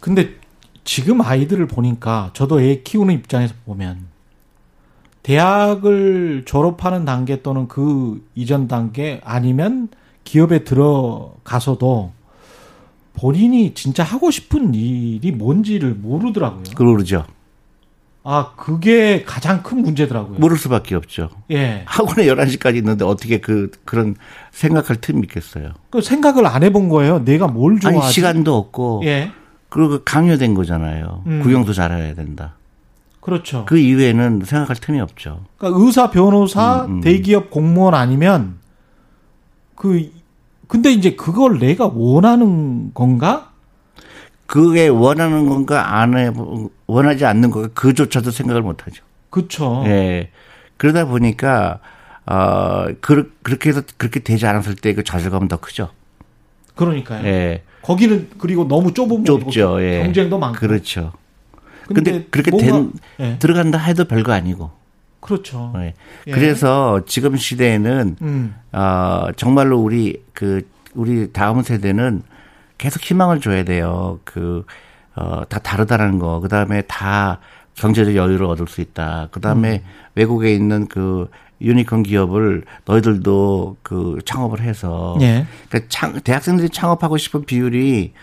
[0.00, 0.34] 근데
[0.84, 4.06] 지금 아이들을 보니까 저도 애 키우는 입장에서 보면
[5.22, 9.88] 대학을 졸업하는 단계 또는 그 이전 단계 아니면
[10.24, 12.12] 기업에 들어가서도
[13.12, 16.64] 본인이 진짜 하고 싶은 일이 뭔지를 모르더라고요.
[16.74, 17.26] 그러죠.
[18.30, 20.38] 아, 그게 가장 큰 문제더라고요.
[20.38, 21.30] 모를 수밖에 없죠.
[21.50, 21.82] 예.
[21.86, 24.16] 학원에 11시까지 있는데 어떻게 그, 그런
[24.52, 25.72] 생각할 틈이 있겠어요.
[25.88, 27.24] 그 생각을 안 해본 거예요.
[27.24, 27.98] 내가 뭘 좋아하지?
[28.04, 29.32] 아니, 시간도 없고, 예.
[29.70, 31.22] 그리고 강요된 거잖아요.
[31.26, 31.40] 음.
[31.42, 32.52] 구경도 잘해야 된다.
[33.20, 33.64] 그렇죠.
[33.66, 35.46] 그 이외에는 생각할 틈이 없죠.
[35.56, 37.00] 그러니까 의사, 변호사, 음, 음.
[37.00, 38.56] 대기업 공무원 아니면
[39.74, 40.10] 그
[40.66, 43.52] 근데 이제 그걸 내가 원하는 건가?
[44.48, 46.30] 그게 원하는 건가 안 해,
[46.86, 49.04] 원하지 않는 건가 그조차도 생각을 못 하죠.
[49.28, 49.82] 그렇죠.
[49.86, 50.30] 예.
[50.78, 51.80] 그러다 보니까,
[52.24, 55.90] 어, 그, 그렇게 해서 그렇게 되지 않았을 때 그 좌절감은 더 크죠.
[56.76, 57.26] 그러니까요.
[57.26, 57.62] 예.
[57.82, 59.82] 거기는 그리고 너무 좁은 좁죠.
[59.82, 60.02] 예.
[60.04, 60.58] 경쟁도 많고.
[60.58, 61.12] 그렇죠.
[61.86, 63.38] 근데, 그렇게 뭔가- 된, 예.
[63.38, 64.70] 들어간다 해도 별거 아니고.
[65.20, 65.74] 그렇죠.
[65.76, 65.92] 예.
[66.26, 66.30] 예.
[66.30, 68.54] 그래서 지금 시대에는, 음.
[68.72, 70.62] 어, 정말로 우리, 그,
[70.94, 72.22] 우리 다음 세대는
[72.78, 74.20] 계속 희망을 줘야 돼요.
[74.24, 74.64] 그,
[75.14, 76.40] 어, 다 다르다라는 거.
[76.40, 77.40] 그 다음에 다
[77.74, 79.28] 경제적 여유를 얻을 수 있다.
[79.30, 79.82] 그 다음에
[80.14, 81.28] 외국에 있는 그
[81.60, 85.16] 유니콘 기업을 너희들도 그 창업을 해서.
[85.20, 85.46] 예.
[85.68, 88.14] 그러니까 창, 대학생들이 창업하고 싶은 비율이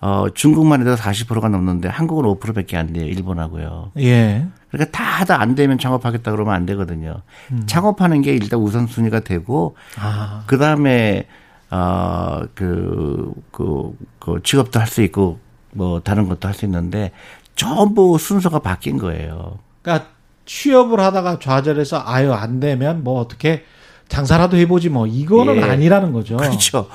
[0.00, 3.06] 어, 중국만 해도 40%가 넘는데 한국은 5%밖에 안 돼요.
[3.06, 3.92] 일본하고요.
[4.00, 4.46] 예.
[4.70, 7.22] 그러니까 다 하다 안 되면 창업하겠다 그러면 안 되거든요.
[7.66, 10.42] 창업하는 게 일단 우선순위가 되고 아.
[10.46, 11.26] 그 다음에
[11.74, 15.38] 어 그 그, 그 취업도 할 수 있고
[15.72, 17.10] 뭐 다른 것도 할 수 있는데
[17.56, 19.58] 전부 순서가 바뀐 거예요.
[19.82, 20.08] 그러니까
[20.46, 23.64] 취업을 하다가 좌절해서 아유 안 되면 뭐 어떻게
[24.08, 25.62] 장사라도 해보지 뭐 이거는 예.
[25.62, 26.36] 아니라는 거죠.
[26.36, 26.88] 그렇죠.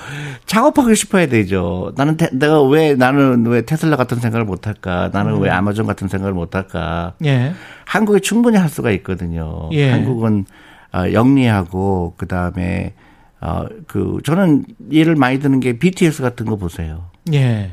[0.45, 1.91] 창업하고 싶어야 되죠.
[1.97, 5.09] 나는 테- 내가 왜 나는 왜 테슬라 같은 생각을 못 할까?
[5.11, 5.41] 나는 음.
[5.41, 7.13] 왜 아마존 같은 생각을 못 할까?
[7.25, 7.53] 예.
[7.85, 9.69] 한국에 충분히 할 수가 있거든요.
[9.73, 9.89] 예.
[9.91, 10.45] 한국은
[10.93, 12.93] 어, 영리하고 그 다음에
[13.41, 17.05] 어 그 저는 예를 많이 드는 게 BTS 같은 거 보세요.
[17.33, 17.71] 예.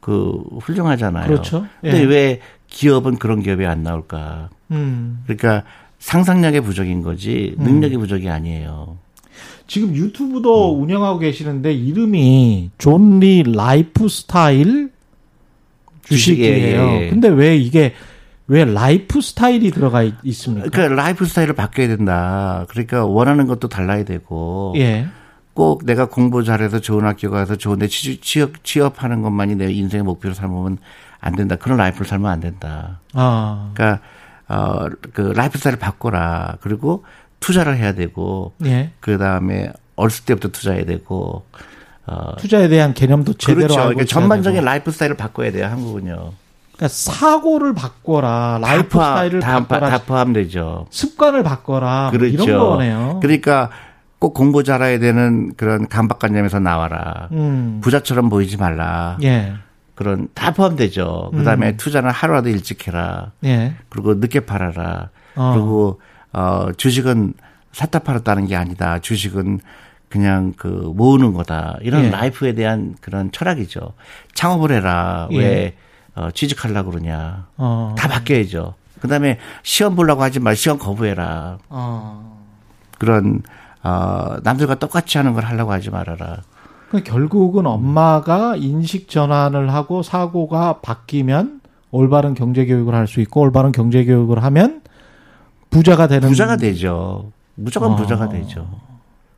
[0.00, 1.26] 그 훌륭하잖아요.
[1.26, 1.66] 그렇죠.
[1.80, 2.04] 근데 예.
[2.04, 4.50] 왜 기업은 그런 기업이 안 나올까?
[4.70, 5.22] 음.
[5.24, 5.64] 그러니까
[5.98, 8.98] 상상력의 부족인 거지 능력의 부족이 아니에요.
[9.66, 10.82] 지금 유튜브도 음.
[10.82, 14.90] 운영하고 계시는데 이름이 존리 라이프 스타일
[16.02, 16.86] 주식이에요.
[16.86, 17.10] 주식, 예, 예.
[17.10, 17.94] 근데 왜 이게
[18.46, 22.66] 왜 라이프 스타일이 들어가 있, 습니까 그러니까 라이프 스타일을 바뀌어야 된다.
[22.68, 25.06] 그러니까 원하는 것도 달라야 되고 예.
[25.54, 30.34] 꼭 내가 공부 잘해서 좋은 학교 가서 좋은데 취- 취업 취업하는 것만이 내 인생의 목표로
[30.34, 30.78] 삼으면
[31.20, 31.56] 안 된다.
[31.56, 33.00] 그런 life를 살면 안 된다.
[33.14, 33.70] 아.
[33.74, 34.02] 그러니까
[34.48, 36.56] 어 그 라이프 스타일을 바꿔라.
[36.60, 37.04] 그리고
[37.40, 38.90] 투자를 해야 되고 예.
[39.00, 41.46] 그 다음에 어렸을 때부터 투자해야 되고
[42.06, 43.76] 어 투자에 대한 개념도 제대로 그렇죠.
[43.84, 44.66] 그러니까 전반적인 되고.
[44.66, 45.66] 라이프 스타일을 바꿔야 돼요.
[45.66, 46.32] 한국은요.
[46.76, 48.58] 그러니까 사고를 바꿔라.
[48.60, 49.90] 라이프 다 포함- 스타일을 다, 바꿔라.
[49.90, 50.86] 다 포함되죠.
[50.90, 52.10] 습관을 바꿔라.
[52.10, 52.42] 뭐 그렇죠.
[52.44, 53.18] 이런 거네요.
[53.22, 53.70] 그러니까
[54.18, 57.28] 꼭 공부 잘해야 되는 그런 강박관념에서 나와라.
[57.32, 57.80] 음.
[57.82, 59.18] 부자처럼 보이지 말라.
[59.22, 59.54] 예.
[59.94, 61.30] 그런 다 포함되죠.
[61.34, 61.76] 그다음에 음.
[61.76, 63.30] 투자는 하루라도 일찍 해라.
[63.44, 63.74] 예.
[63.88, 65.10] 그리고 늦게 팔아라.
[65.36, 65.52] 어.
[65.54, 66.00] 그리고
[66.32, 67.34] 어 주식은
[67.70, 68.98] 샀다 팔았다는 게 아니다.
[68.98, 69.60] 주식은
[70.08, 71.76] 그냥 그 모으는 거다.
[71.82, 72.10] 이런 예.
[72.10, 73.92] 라이프에 대한 그런 철학이죠.
[74.34, 75.28] 창업을 해라.
[75.32, 75.38] 예.
[75.38, 75.74] 왜
[76.14, 77.46] 어, 취직하려고 그러냐.
[77.56, 77.94] 어.
[77.98, 78.74] 다 바뀌어야죠.
[79.00, 81.58] 그 다음에 시험 보려고 하지 말 시험 거부해라.
[81.68, 82.42] 어.
[82.98, 83.42] 그런
[83.82, 86.38] 어 남들과 똑같이 하는 걸 하려고 하지 말아라.
[87.04, 94.04] 결국은 엄마가 인식 전환을 하고 사고가 바뀌면 올바른 경제 교육을 할 수 있고 올바른 경제
[94.04, 94.80] 교육을 하면
[95.70, 97.32] 부자가 되는 부자가 되죠.
[97.56, 97.96] 무조건 어.
[97.96, 98.66] 부자가 되죠.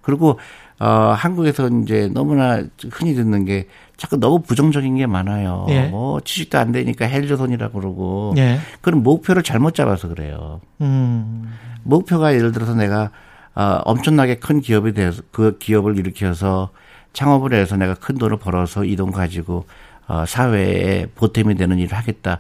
[0.03, 0.39] 그리고
[0.79, 2.63] 어 한국에서 이제 너무나
[2.93, 5.67] 흔히 듣는 게 자꾸 너무 부정적인 게 많아요.
[5.71, 5.87] 예.
[5.89, 8.59] 뭐 취직도 안 되니까 헬조선이라고 그러고 예.
[8.83, 10.61] 그런 목표를 잘못 잡아서 그래요.
[10.83, 11.51] 음.
[11.83, 13.11] 목표가 예를 들어서 내가
[13.55, 16.69] 어, 엄청나게 큰 기업이 돼서 그 기업을 일으켜서
[17.15, 19.65] 창업을 해서 내가 큰 돈을 벌어서 이 돈 가지고
[20.09, 22.39] 어, 사회에 보탬이 되는 일을 하겠다.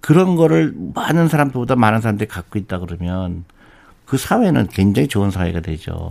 [0.00, 3.44] 그런 거를 많은 사람들보다 많은 사람들이 갖고 있다 그러면
[4.04, 6.10] 그 사회는 굉장히 좋은 사회가 되죠.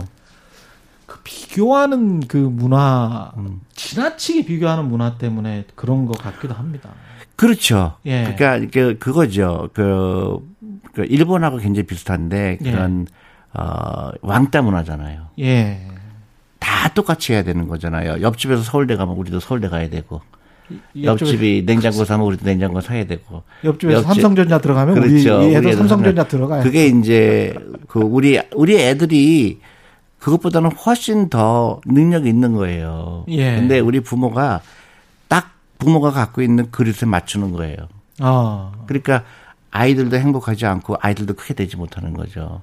[1.28, 3.60] 그 비교하는 그 문화 음.
[3.74, 6.90] 지나치게 비교하는 문화 때문에 그런 것 같기도 합니다.
[7.36, 7.94] 그렇죠.
[8.06, 8.34] 예.
[8.36, 9.68] 그러니까 그 그거죠.
[9.74, 10.38] 그,
[10.92, 12.70] 그 일본하고 굉장히 비슷한데 예.
[12.70, 13.06] 그런
[13.54, 15.28] 어 왕따 문화잖아요.
[15.40, 15.86] 예.
[16.58, 18.20] 다 똑같이 해야 되는 거잖아요.
[18.22, 20.20] 옆집에서 서울대 가면 우리도 서울대 가야 되고
[21.00, 25.38] 옆집이 냉장고 사면 우리도 냉장고 사야 되고 옆집에서 옆집- 삼성전자 들어가면 그렇죠.
[25.38, 26.62] 우리 우리 애도 삼성전자 하면 들어가요.
[26.62, 27.54] 그게 이제
[27.86, 29.60] 그 우리 우리 애들이
[30.18, 33.24] 그것보다는 훨씬 더 능력이 있는 거예요.
[33.28, 33.56] 예.
[33.56, 34.60] 근데 우리 부모가
[35.28, 37.76] 딱 부모가 갖고 있는 그릇에 맞추는 거예요.
[38.20, 39.22] 아, 그러니까
[39.70, 42.62] 아이들도 행복하지 않고 아이들도 크게 되지 못하는 거죠.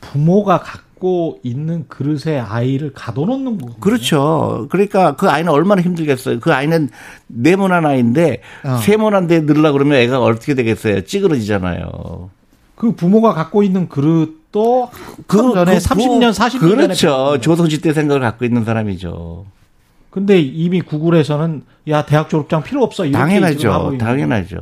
[0.00, 3.80] 부모가 갖고 있는 그릇에 아이를 가둬놓는 거군요.
[3.80, 4.66] 그렇죠.
[4.70, 6.40] 그러니까 그 아이는 얼마나 힘들겠어요.
[6.40, 6.88] 그 아이는
[7.26, 8.76] 네모난 아이인데 어.
[8.78, 11.04] 세모난 데 넣으려 그러면 애가 어떻게 되겠어요?
[11.04, 12.30] 찌그러지잖아요.
[12.74, 17.06] 그 부모가 갖고 있는 그릇 도그 전에 30년, 40년 전에 그렇죠.
[17.08, 17.40] 배웠거든요.
[17.40, 19.46] 조선시 대 생각을 갖고 있는 사람이죠.
[20.10, 23.98] 근데 이미 구글에서는 야 대학 졸업장 필요 없어 이렇게 당연하죠.
[23.98, 24.58] 당연하죠.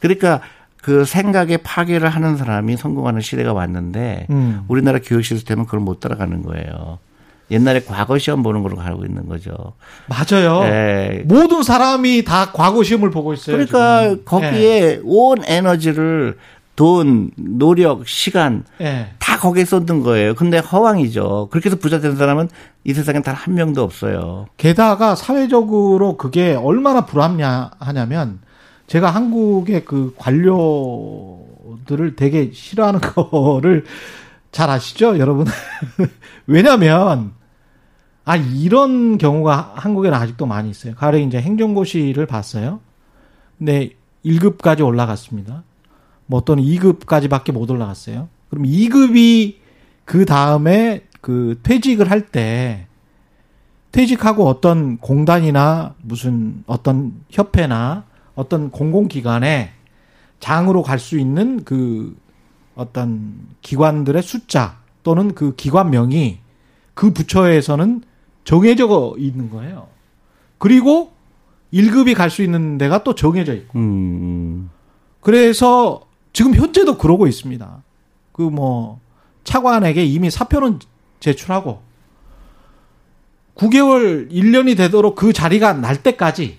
[0.00, 0.40] 그러니까
[0.82, 4.64] 그 생각의 파괴를 하는 사람이 성공하는 시대가 왔는데 음.
[4.66, 6.98] 우리나라 교육 시스템은 그걸 못 따라가는 거예요.
[7.50, 9.52] 옛날에 과거 시험 보는 걸로 가고 있는 거죠.
[10.06, 10.62] 맞아요.
[10.64, 11.22] 예.
[11.26, 13.56] 모든 사람이 다 과거 시험을 보고 있어요.
[13.56, 14.24] 그러니까 지금.
[14.24, 16.38] 거기에 온 에너지를
[16.80, 18.86] 돈, 노력, 시간 예.
[18.86, 19.10] 예.
[19.18, 20.34] 다 거기에 쏟는 거예요.
[20.34, 21.48] 근데 허황이죠.
[21.50, 22.48] 그렇게 해서 부자 된 사람은
[22.84, 24.46] 이 세상에 단한 명도 없어요.
[24.56, 28.40] 게다가 사회적으로 그게 얼마나 불합리하냐면
[28.86, 33.84] 제가 한국의 그 관료들을 되게 싫어하는 거를
[34.50, 35.44] 잘 아시죠, 여러분?
[36.46, 37.32] 왜냐면
[38.24, 40.94] 아 이런 경우가 한국에는 아직도 많이 있어요.
[40.94, 42.80] 가령 이제 행정고시를 봤어요.
[43.58, 43.90] 근데
[44.24, 45.64] 1급까지 올라갔습니다.
[46.30, 48.28] 뭐 또는 2급까지밖에 못 올라갔어요.
[48.50, 49.56] 그럼 2급이
[50.04, 52.86] 그 다음에 그 퇴직을 할 때
[53.90, 58.04] 퇴직하고 어떤 공단이나 무슨 어떤 협회나
[58.36, 59.72] 어떤 공공기관에
[60.38, 62.16] 장으로 갈 수 있는 그
[62.76, 66.38] 어떤 기관들의 숫자 또는 그 기관명이
[66.94, 68.02] 그 부처에서는
[68.44, 69.88] 정해져 있는 거예요.
[70.58, 71.10] 그리고
[71.72, 73.76] 1급이 갈 수 있는 데가 또 정해져 있고.
[73.80, 74.70] 음,
[75.20, 77.82] 그래서 지금 현재도 그러고 있습니다.
[78.32, 79.00] 그 뭐
[79.44, 80.78] 차관에게 이미 사표는
[81.20, 81.82] 제출하고
[83.56, 86.58] 9개월 1년이 되도록 그 자리가 날 때까지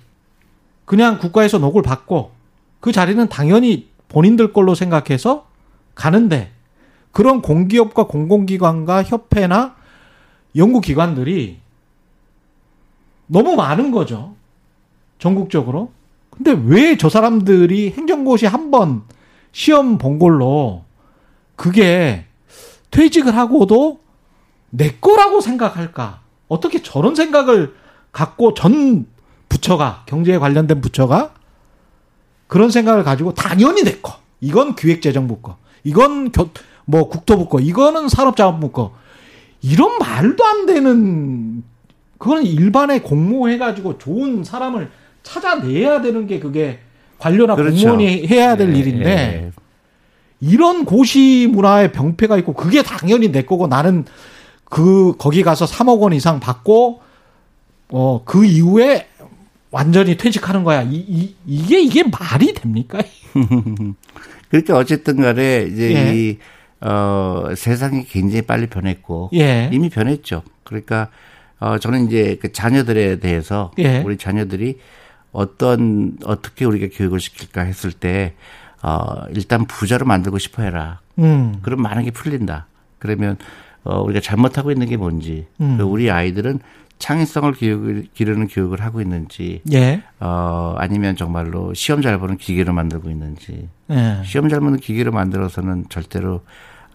[0.85, 2.31] 그냥 국가에서 녹을 받고
[2.79, 5.47] 그 자리는 당연히 본인들 걸로 생각해서
[5.95, 6.51] 가는데
[7.11, 9.75] 그런 공기업과 공공기관과 협회나
[10.55, 11.57] 연구기관들이
[13.27, 14.35] 너무 많은 거죠.
[15.19, 15.91] 전국적으로.
[16.29, 19.03] 근데 왜 저 사람들이 행정고시 한 번
[19.51, 20.85] 시험 본 걸로
[21.55, 22.25] 그게
[22.91, 23.99] 퇴직을 하고도
[24.69, 26.21] 내 거라고 생각할까?
[26.47, 27.73] 어떻게 저런 생각을
[28.11, 29.05] 갖고 전
[29.49, 31.33] 부처가 경제에 관련된 부처가
[32.47, 34.15] 그런 생각을 가지고 당연히 내 거.
[34.41, 35.57] 이건 기획재정부 거.
[35.83, 36.49] 이건 교,
[36.85, 37.59] 뭐 국토부 거.
[37.59, 38.93] 이거는 산업자원부 거.
[39.61, 41.63] 이런 말도 안 되는
[42.17, 44.91] 그건 일반에 공모해 가지고 좋은 사람을
[45.23, 46.79] 찾아내야 되는 게 그게
[47.21, 47.75] 관료나 그렇죠.
[47.75, 49.51] 공무원이 해야 될 예, 일인데 예.
[50.39, 54.05] 이런 고시 문화의 병폐가 있고 그게 당연히 내 거고 나는
[54.65, 57.01] 그 거기 가서 3억 원 이상 받고
[57.93, 59.07] 어 그 이후에
[59.69, 60.81] 완전히 퇴직하는 거야.
[60.81, 62.99] 이, 이 이게 이게 말이 됩니까?
[64.49, 66.13] 그러니까 어쨌든 간에 이제 예.
[66.15, 66.37] 이,
[66.81, 69.29] 어, 세상이 굉장히 빨리 변했고.
[69.33, 69.69] 예.
[69.71, 70.43] 이미 변했죠.
[70.63, 71.07] 그러니까,
[71.59, 73.71] 어, 저는 이제 그 자녀들에 대해서.
[73.79, 73.99] 예.
[73.99, 74.77] 우리 자녀들이
[75.31, 78.33] 어떤, 어떻게 우리가 교육을 시킬까 했을 때,
[78.83, 80.99] 어, 일단 부자로 만들고 싶어 해라.
[81.19, 81.55] 음.
[81.61, 82.67] 그럼 많은 게 풀린다.
[82.99, 83.37] 그러면,
[83.83, 85.47] 어, 우리가 잘못하고 있는 게 뭔지.
[85.61, 85.77] 음.
[85.77, 86.59] 그 우리 아이들은
[86.99, 89.61] 창의성을 교육을, 기르는 교육을 하고 있는지.
[89.73, 90.03] 예.
[90.19, 93.69] 어, 아니면 정말로 시험 잘 보는 기계로 만들고 있는지.
[93.89, 94.21] 예.
[94.23, 96.41] 시험 잘 보는 기계로 만들어서는 절대로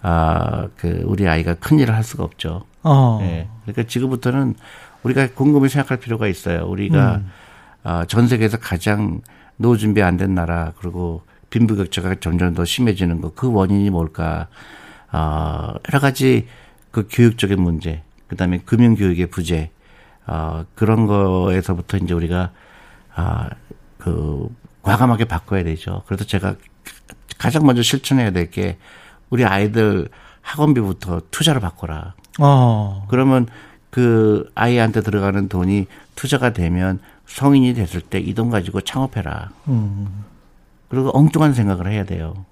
[0.02, 2.64] 아, 그 우리 아이가 큰 일을 할 수가 없죠.
[2.84, 3.18] 어.
[3.22, 3.48] 예.
[3.62, 4.54] 그러니까 지금부터는
[5.02, 6.66] 우리가 곰곰이 생각할 필요가 있어요.
[6.66, 7.30] 우리가 음.
[7.86, 9.20] 어, 전 세계에서 가장
[9.56, 14.48] 노후 준비 안 된 나라 그리고 빈부격차가 점점 더 심해지는 거 그 원인이 뭘까?
[15.12, 16.46] 어, 여러 가지
[16.90, 19.70] 그 교육적인 문제, 그다음에 금융 교육의 부재,
[20.26, 22.50] 어, 그런 거에서부터 이제 우리가
[23.14, 23.48] 아,
[23.98, 24.48] 그
[24.82, 26.02] 과감하게 바꿔야 되죠.
[26.06, 26.56] 그래서 제가
[27.38, 28.78] 가장 먼저 실천해야 될 게
[29.30, 30.08] 우리 아이들
[30.42, 32.14] 학원비부터 투자로 바꿔라.
[32.40, 33.06] 어.
[33.08, 33.46] 그러면
[33.90, 39.50] 그 아이한테 들어가는 돈이 투자가 되면 성인이 됐을 때 이 돈 가지고 창업해라.
[39.68, 40.24] 음.
[40.88, 42.44] 그리고 엉뚱한 생각을 해야 돼요.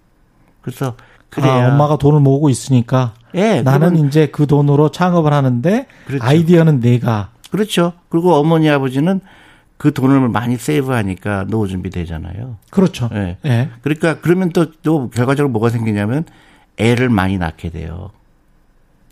[0.63, 5.87] 그래서 아, 그래야 엄마가 돈을 모으고 있으니까 예, 나는 그러면- 이제 그 돈으로 창업을 하는데
[6.07, 6.25] 그렇죠.
[6.25, 7.93] 아이디어는 내가 그렇죠.
[8.09, 9.21] 그리고 어머니 아버지는
[9.77, 12.57] 그 돈을 많이 세이브하니까 노후 준비 되잖아요.
[12.71, 13.11] 그렇죠.
[13.13, 13.39] 예.
[13.45, 13.71] 예.
[13.83, 16.25] 그러니까 그러면 또, 또 결과적으로 뭐가 생기냐면
[16.79, 18.11] 애를 많이 낳게 돼요.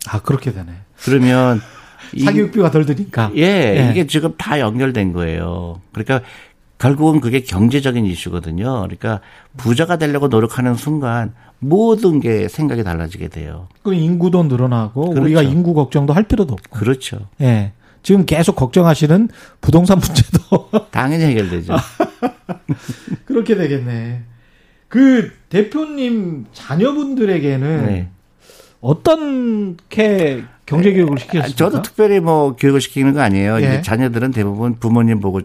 [0.09, 0.71] 아 그렇게 되네.
[1.03, 1.61] 그러면 이-
[2.23, 3.31] 사교육비가 덜 드니까.
[3.35, 3.89] 예, 예.
[3.91, 5.81] 이게 지금 다 연결된 거예요.
[5.91, 6.21] 그러니까
[6.77, 8.81] 결국은 그게 경제적인 이슈거든요.
[8.81, 9.21] 그러니까
[9.57, 13.69] 부자가 되려고 노력하는 순간 모든 게 생각이 달라지게 돼요.
[13.83, 15.21] 그 인구도 늘어나고 그렇죠.
[15.21, 16.77] 우리가 인구 걱정도 할 필요도 없고.
[16.77, 17.27] 그렇죠.
[17.41, 17.71] 예.
[18.01, 19.29] 지금 계속 걱정하시는
[19.61, 21.73] 부동산 문제도 당연히 해결되죠.
[23.25, 24.23] 그렇게 되겠네.
[24.89, 28.09] 그 대표님 자녀분들에게는 네.
[28.81, 31.55] 어떻게 경제 교육을 아, 시켰습니까?
[31.55, 33.55] 저도 특별히 뭐 교육을 시키는 거 아니에요.
[33.55, 33.59] 예.
[33.59, 35.41] 이제 자녀들은 대부분 부모님 보고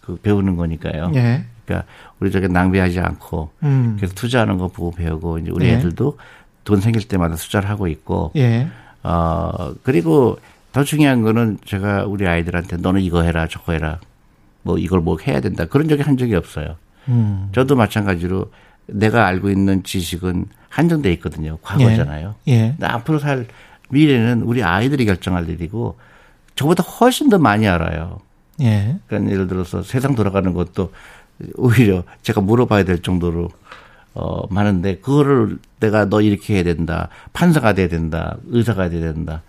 [0.00, 1.12] 그 배우는 거니까요.
[1.14, 1.44] 예.
[1.64, 1.88] 그러니까
[2.20, 3.96] 우리 저게 낭비하지 않고 음.
[3.96, 5.72] 그래서 투자하는 거 보고 배우고 이제 우리 예.
[5.74, 6.18] 애들도
[6.64, 8.68] 돈 생길 때마다 투자를 하고 있고 예.
[9.02, 10.38] 어 그리고
[10.72, 13.98] 더 중요한 거는 제가 우리 아이들한테 너는 이거 해라 저거 해라
[14.62, 16.76] 뭐 이걸 뭐 해야 된다 그런 적이 한 적이 없어요.
[17.08, 17.50] 음.
[17.52, 18.50] 저도 마찬가지로
[18.86, 21.58] 내가 알고 있는 지식은 한정돼 있거든요.
[21.62, 22.34] 과거잖아요.
[22.48, 22.70] 예.
[22.70, 23.46] 근데 앞으로 살
[23.94, 25.96] 미래는 우리 아이들이 결정할 일이고
[26.54, 28.20] 저보다 훨씬 더 많이 알아요.
[28.60, 28.98] 예.
[29.06, 30.92] 그러니까 예를 들어서 세상 돌아가는 것도
[31.56, 33.48] 오히려 제가 물어봐야 될 정도로
[34.14, 39.42] 어 많은데 그거를 내가 너 이렇게 해야 된다 판사가 돼야 된다 의사가 돼야 된다.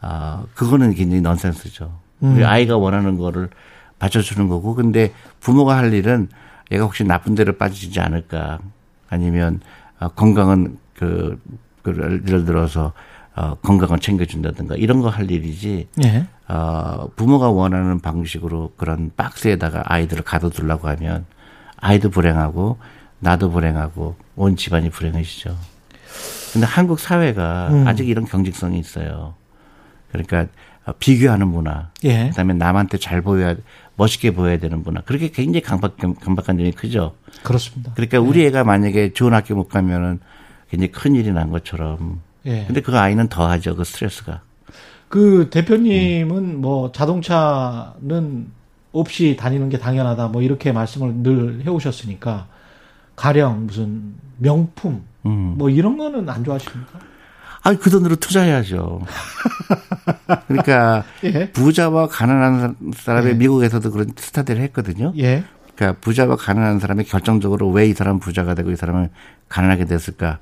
[0.00, 1.92] 아 그거는 굉장히 넌센스죠.
[2.20, 3.50] 우리 아이가 원하는 거를
[3.98, 4.74] 받쳐주는 거고.
[4.74, 6.28] 근데 부모가 할 일은
[6.72, 8.58] 얘가 혹시 나쁜 데로 빠지지 않을까.
[9.08, 9.60] 아니면
[9.98, 11.40] 아, 건강은 그,
[11.82, 12.92] 그 예를 들어서
[13.36, 16.26] 어, 건강을 챙겨준다든가 이런 거 할 일이지 예.
[16.48, 21.26] 어, 부모가 원하는 방식으로 그런 박스에다가 아이들을 가둬두려고 하면
[21.76, 22.78] 아이도 불행하고
[23.20, 25.56] 나도 불행하고 온 집안이 불행해지죠.
[26.52, 27.86] 근데 한국 사회가 음.
[27.86, 29.34] 아직 이런 경직성이 있어요.
[30.10, 30.46] 그러니까
[30.86, 32.28] 어, 비교하는 문화, 예.
[32.30, 33.56] 그다음에 남한테 잘 보여야
[33.96, 35.00] 멋있게 보여야 되는 문화.
[35.02, 37.16] 그렇게 굉장히 강박 강박한 점이 크죠.
[37.42, 37.92] 그렇습니다.
[37.94, 40.20] 그러니까 우리 애가 만약에 좋은 학교 못 가면은
[40.70, 42.20] 굉장히 큰 일이 난 것처럼.
[42.46, 42.64] 예.
[42.66, 43.76] 근데 그 아이는 더 하죠.
[43.76, 44.40] 그 스트레스가.
[45.08, 48.46] 그 대표님은 뭐 자동차는
[48.92, 52.46] 없이 다니는 게 당연하다 뭐 이렇게 말씀을 늘 해오셨으니까
[53.14, 55.54] 가령 무슨 명품 음.
[55.58, 56.98] 뭐 이런 거는 안 좋아하십니까?
[57.62, 59.00] 아, 그 돈으로 투자해야죠.
[60.46, 61.50] 그러니까 예.
[61.50, 63.34] 부자와 가난한 사람의 예.
[63.34, 65.12] 미국에서도 그런 스타디를 했거든요.
[65.18, 65.44] 예.
[65.74, 69.10] 그러니까 부자와 가난한 사람이 결정적으로 왜 이 사람 부자가 되고 이 사람은
[69.48, 70.38] 가난하게 됐을까?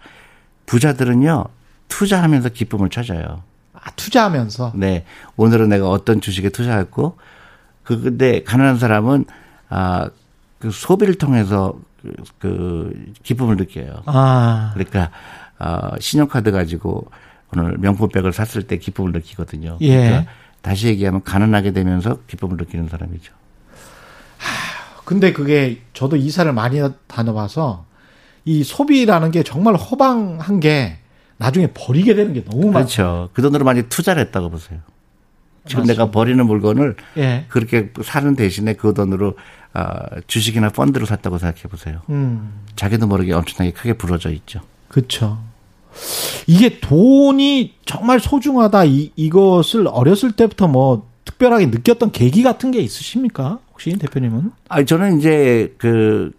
[0.67, 1.45] 부자들은요
[1.89, 3.43] 투자하면서 기쁨을 찾아요.
[3.73, 5.05] 아, 투자하면서 네,
[5.37, 7.17] 오늘은 내가 어떤 주식에 투자했고,
[7.83, 9.27] 그 근데 가난한 사람은
[9.69, 10.11] 아
[10.65, 14.03] 그 소비를 통해서 그, 그 기쁨을 느껴요.
[14.07, 15.11] 아 그러니까
[15.59, 17.11] 어, 신용카드 가지고
[17.53, 19.77] 오늘 명품백을 샀을 때 기쁨을 느끼거든요.
[19.83, 19.97] 예.
[20.09, 23.35] 그러니까 다시 얘기하면 가난하게 되면서 기쁨을 느끼는 사람이죠.
[25.05, 27.85] 근데 그게 저도 이사를 많이 다녀봐서
[28.47, 30.97] 이 소비라는 게 정말 허방한 게
[31.37, 33.03] 나중에 버리게 되는 게 너무 많죠.
[33.03, 33.29] 그렇죠.
[33.33, 34.81] 그 돈으로 많이 투자를 했다고 보세요.
[35.67, 35.93] 지금 맞습니다.
[36.05, 37.47] 내가 버리는 물건을 예.
[37.49, 39.35] 그렇게 사는 대신에 그 돈으로
[39.73, 42.01] 아, 주식이나 펀드를 샀다고 생각해 보세요.
[42.11, 42.61] 음.
[42.77, 44.61] 자기도 모르게 엄청나게 크게 부러져 있죠.
[44.89, 45.39] 그렇죠.
[46.47, 53.59] 이게 돈이 정말 소중하다 이, 이것을 어렸을 때부터 뭐 특별하게 느꼈던 계기 같은 게 있으십니까?
[53.73, 54.53] 혹시 대표님은?
[54.69, 56.33] 아, 저는 이제 그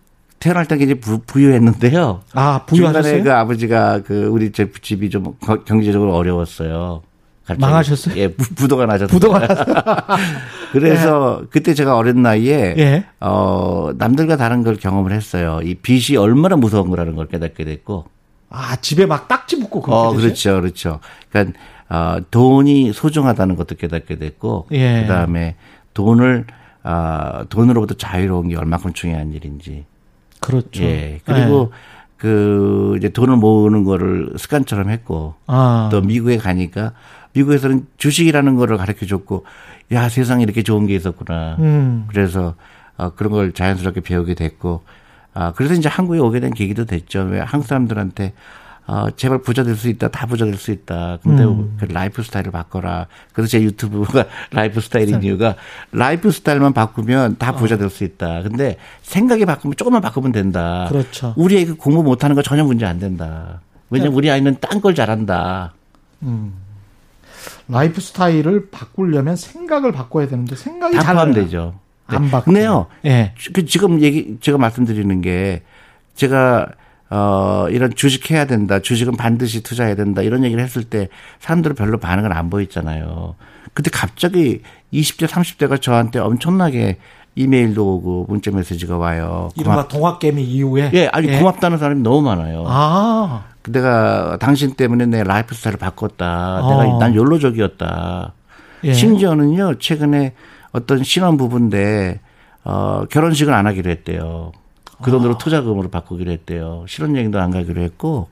[0.46, 2.22] 태어날 때 이제 부, 부유했는데요.
[2.36, 3.24] 아 부유하셨어요?
[3.24, 7.02] 그 아버지가 그 우리 집 집이 좀 거- 경제적으로 어려웠어요.
[7.58, 8.16] 망하셨어요?
[8.18, 9.08] 예, 부, 부도가 나셨어요.
[9.08, 9.48] 부도가.
[10.72, 13.06] 그래서 그때 제가 어린 나이에 예.
[13.20, 15.62] 어 남들과 다른 걸 경험을 했어요.
[15.64, 18.06] 이 빚이 얼마나 무서운 거라는 걸 깨닫게 됐고.
[18.52, 20.12] 아 집에 막 딱지 붙고 그렇게 어?
[20.14, 21.00] 그렇죠, 그렇죠.
[21.32, 21.58] 그러니까
[21.90, 25.02] 어, 돈이 소중하다는 것도 깨닫게 됐고, 예.
[25.02, 25.56] 그다음에
[25.96, 26.46] 돈을
[26.84, 29.86] 아 돈으로부터 자유로운 게 얼마큼 중요한 일인지.
[30.46, 30.84] 그렇죠.
[30.84, 31.20] 예.
[31.26, 31.72] 그리고
[32.18, 36.94] 그 이제 돈을 모으는 거를 습관처럼 했고 아, 또 미국에 가니까
[37.34, 39.46] 미국에서는 주식이라는 거를 가르쳐 줬고
[39.92, 41.58] 야 세상에 이렇게 좋은 게 있었구나.
[41.60, 42.06] 음.
[42.08, 42.56] 그래서
[42.98, 44.84] 어, 그런 걸 자연스럽게 배우게 됐고
[45.34, 47.22] 아 그래서 이제 한국에 오게 된 계기도 됐죠.
[47.24, 48.34] 왜 한국 사람들한테
[48.88, 51.18] 어, 제발 부자 될 수 있다, 다 부자 될 수 있다.
[51.24, 51.76] 근데 음.
[51.80, 53.08] 그 라이프 스타일을 바꿔라.
[53.34, 55.56] 그래서 제 유튜브가 라이프 스타일인 이유가
[55.92, 58.44] 라이프 스타일만 바꾸면 다 부자 될 수 있다.
[58.44, 60.86] 근데 생각이 바꾸면 조금만 바꾸면 된다.
[60.90, 61.34] 그렇죠.
[61.36, 63.62] 우리 애가 공부 못하는 거 전혀 문제 안 된다.
[63.90, 65.74] 왜냐면 우리 아이는 딴 걸 잘한다.
[67.68, 71.80] 라이프 스타일을 바꾸려면 생각을 바꿔야 되는데 생각이 다잘 포함되죠.
[72.08, 72.46] 안 바꿔.
[72.46, 73.34] 근데요, 예.
[73.54, 75.64] 그 지금 얘기 제가 말씀드리는 게
[76.16, 76.68] 제가
[77.16, 78.80] 어 이런 주식 해야 된다.
[78.80, 80.22] 주식은 반드시 투자해야 된다.
[80.22, 81.08] 이런 얘기를 했을 때
[81.40, 83.36] 사람들은 별로 반응을 안 보였잖아요.
[83.74, 84.62] 근데 갑자기
[84.94, 86.98] 20대 30대가 저한테 엄청나게
[87.36, 89.50] 이메일도 오고 문자 메시지가 와요.
[89.56, 92.66] 이른바 동학개미 이후에 예, 아니 고맙다는 사람이 너무 많아요.
[92.68, 96.64] 아, 내가 당신 때문에 내 라이프 스타일을 바꿨다.
[96.64, 96.84] 어.
[96.84, 98.34] 내가 난 욜로족이었다.
[98.86, 98.94] 예.
[98.94, 100.34] 심지어는요, 최근에
[100.72, 102.20] 어떤 신혼 부부인데,
[102.64, 104.52] 어, 결혼식을 안 하기로 했대요.
[105.02, 105.38] 그 돈으로 아.
[105.38, 106.86] 투자금으로 바꾸기로 했대요.
[106.88, 108.30] 실혼여행도 안 가기로 했고.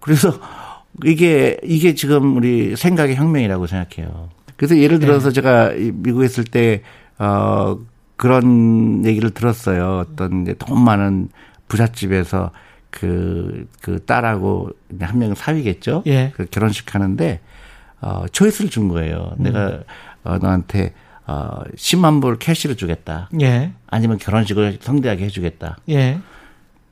[0.00, 0.32] 그래서
[1.04, 4.28] 이게, 이게 지금 우리 생각의 혁명이라고 생각해요.
[4.56, 5.34] 그래서 예를 들어서 네.
[5.34, 6.82] 제가 이 미국에 있을 때,
[7.18, 7.78] 어,
[8.16, 10.04] 그런 얘기를 들었어요.
[10.06, 11.28] 어떤 이제 돈 많은
[11.68, 12.50] 부잣집에서
[12.90, 16.04] 그, 그 딸하고 한 명은 사위겠죠?
[16.06, 16.32] 예.
[16.36, 17.40] 그 결혼식 하는데,
[18.00, 19.34] 어, 초이스를 준 거예요.
[19.38, 19.42] 음.
[19.44, 19.80] 내가,
[20.24, 20.92] 어, 너한테,
[21.26, 23.28] 어, 10만 불 캐시를 주겠다.
[23.40, 25.78] 예, 아니면 결혼식을 성대하게 해주겠다.
[25.90, 26.18] 예.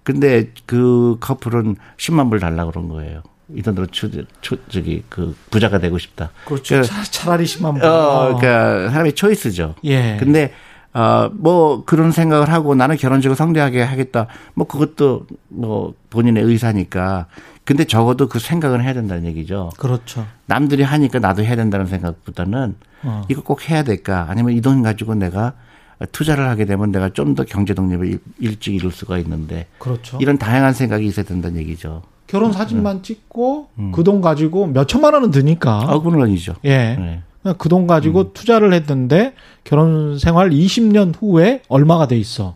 [0.02, 3.22] 근데 그 커플은 10만 불 달라고 그런 거예요.
[3.54, 4.08] 이 돈으로 초,
[4.40, 6.30] 초, 저기, 그, 부자가 되고 싶다.
[6.44, 6.82] 그렇죠.
[6.82, 7.84] 차, 차라리 10만 분.
[7.84, 9.74] 어, 그러니까 사람이 초이스죠.
[9.84, 10.16] 예.
[10.18, 10.52] 근데
[10.92, 14.26] 어, 뭐 그런 생각을 하고 나는 결혼식을 성대하게 하겠다.
[14.54, 17.26] 뭐 그것도 뭐 본인의 의사니까.
[17.64, 19.70] 근데 적어도 그 생각은 해야 된다는 얘기죠.
[19.78, 20.26] 그렇죠.
[20.46, 23.22] 남들이 하니까 나도 해야 된다는 생각보다는 어.
[23.28, 24.26] 이거 꼭 해야 될까?
[24.28, 25.54] 아니면 이 돈 가지고 내가
[26.12, 30.18] 투자를 하게 되면 내가 좀 더 경제 독립을 일- 일찍 이룰 수가 있는데 그렇죠.
[30.20, 32.02] 이런 다양한 생각이 있어야 된다는 얘기죠.
[32.26, 35.84] 결혼 사진만 찍고 그돈 가지고 몇 천만 원은 드니까.
[35.88, 36.54] 아, 물론이죠.
[36.64, 36.96] 예.
[37.42, 37.52] 네.
[37.58, 39.34] 그돈 가지고 투자를 했는데
[39.64, 42.54] 결혼 생활 20년 후에 얼마가 돼 있어.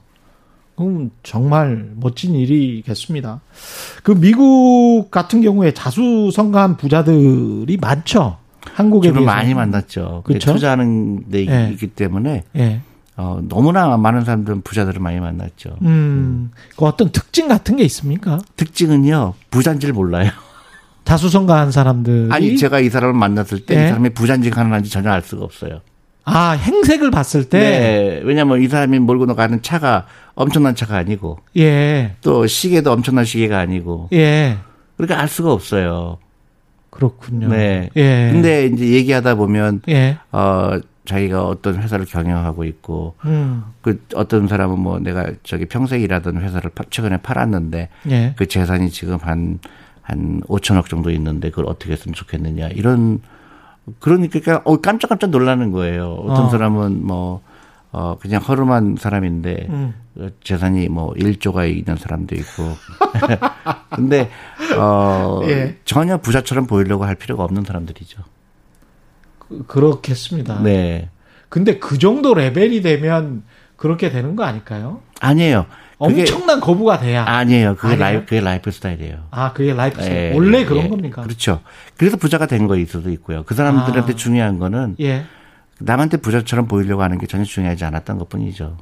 [0.77, 3.41] 그럼 정말 멋진 일이겠습니다.
[4.03, 8.37] 그 미국 같은 경우에 자수성가한 부자들이 많죠.
[8.73, 9.25] 한국에 비해서.
[9.25, 10.23] 많이 만났죠.
[10.25, 10.53] 그쵸?
[10.55, 11.71] 투자하는 데 네.
[11.73, 12.81] 있기 때문에 예.
[13.17, 15.77] 어, 너무나 많은 사람들은 부자들을 많이 만났죠.
[15.83, 16.51] 음.
[16.77, 18.39] 그 어떤 특징 같은 게 있습니까?
[18.57, 20.31] 특징은요, 부자인지를 몰라요.
[21.05, 23.89] 자수성가한 사람들이 아니, 제가 이 사람을 만났을 때이 네.
[23.89, 25.81] 사람이 부자인지 가난한지 전혀 알 수가 없어요.
[26.25, 28.21] 아 행색을 봤을 때 네.
[28.25, 32.17] 왜냐면 이 사람이 몰고 가는 차가 엄청난 차가 아니고 예.
[32.23, 34.57] 또 시계도 엄청난 시계가 아니고 예.
[34.97, 36.17] 그러니까 알 수가 없어요.
[36.95, 37.49] 그렇군요.
[37.49, 37.91] 네.
[37.97, 38.31] 예.
[38.33, 40.19] 근데 이제 얘기하다 보면 예.
[40.33, 43.65] 어 자기가 어떤 회사를 경영하고 있고 음.
[43.83, 48.35] 그 어떤 사람은 뭐 내가 저기 평생 일하던 회사를 파- 최근에 팔았는데 예.
[48.37, 49.59] 그 재산이 지금 한,
[50.01, 52.69] 한 5천억 정도 있는데 그걸 어떻게 했으면 좋겠느냐.
[52.69, 53.21] 이런,
[54.01, 56.13] 그러니까, 어, 깜짝깜짝 놀라는 거예요.
[56.27, 56.49] 어떤 어.
[56.49, 57.43] 사람은 뭐,
[57.97, 59.95] 어, 그냥 허름한 사람인데, 음.
[60.17, 62.77] 어, 재산이 뭐 1조가 있는 사람도 있고.
[63.95, 64.31] 근데,
[64.77, 65.77] 어, 예.
[65.85, 68.21] 전혀 부자처럼 보이려고 할 필요가 없는 사람들이죠.
[69.39, 70.61] 그- 그렇겠습니다.
[70.63, 71.09] 네.
[71.49, 73.45] 근데 그 정도 레벨이 되면
[73.77, 75.01] 그렇게 되는 거 아닐까요?
[75.21, 75.67] 아니에요.
[75.99, 77.23] 엄청난 거부가 돼야.
[77.23, 77.77] 아, 아니에요.
[77.77, 78.01] 그게 아니에요?
[78.01, 79.29] 라이프, 그게 라이프 스타일이에요.
[79.55, 80.17] 그게 라이프 스타일.
[80.17, 80.89] 예, 원래 예, 그런 예.
[80.89, 81.23] 겁니까?
[81.23, 81.61] 그렇죠.
[81.97, 83.45] 그래서 부자가 된 거일 수도 있고요.
[83.45, 84.17] 그 사람들한테 아.
[84.17, 85.25] 중요한 거는 예.
[85.85, 88.77] 남한테 부자처럼 보이려고 하는 게 전혀 중요하지 않았던 것 뿐이죠.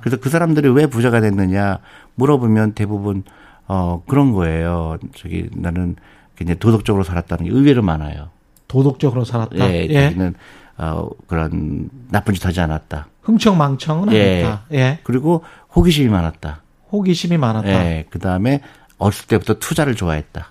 [0.00, 1.78] 그래서 그 사람들이 왜 부자가 됐느냐
[2.14, 3.24] 물어보면 대부분
[3.66, 4.98] 어 그런 거예요.
[5.14, 5.96] 저기 나는
[6.36, 8.30] 굉장히 도덕적으로 살았다는 게 의외로 많아요.
[8.68, 9.70] 도덕적으로 살았다.
[9.70, 10.04] 예, 예.
[10.04, 10.34] 자기는
[10.78, 13.08] 어 그런 나쁜 짓 하지 않았다.
[13.22, 14.44] 흥청망청은 예.
[14.44, 14.64] 아니다.
[14.72, 14.98] 예.
[15.02, 15.42] 그리고
[15.74, 16.62] 호기심이 많았다.
[16.92, 17.68] 호기심이 많았다.
[17.68, 18.06] 예.
[18.10, 18.60] 그다음에
[18.98, 20.50] 어렸을 때부터 투자를 좋아했다.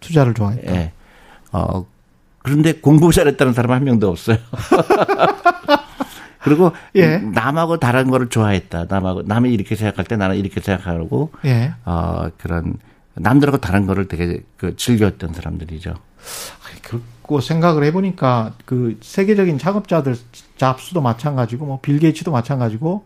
[0.00, 0.74] 투자를 좋아했다.
[0.74, 0.92] 예.
[1.52, 1.86] 어,
[2.42, 4.38] 그런데 공부 잘했다는 사람 한 명도 없어요.
[6.40, 7.18] 그리고 예.
[7.18, 8.86] 남하고 다른 거를 좋아했다.
[8.88, 11.72] 남하고 남이 이렇게 생각할 때 나는 이렇게 생각하고 예.
[11.84, 12.76] 어 그런
[13.14, 15.94] 남들하고 다른 거를 되게 그 즐겼던 사람들이죠.
[16.82, 20.16] 그렇고 생각을 해보니까 그 세계적인 창업자들
[20.56, 23.04] 잡스도 마찬가지고 뭐 빌 게이츠도 마찬가지고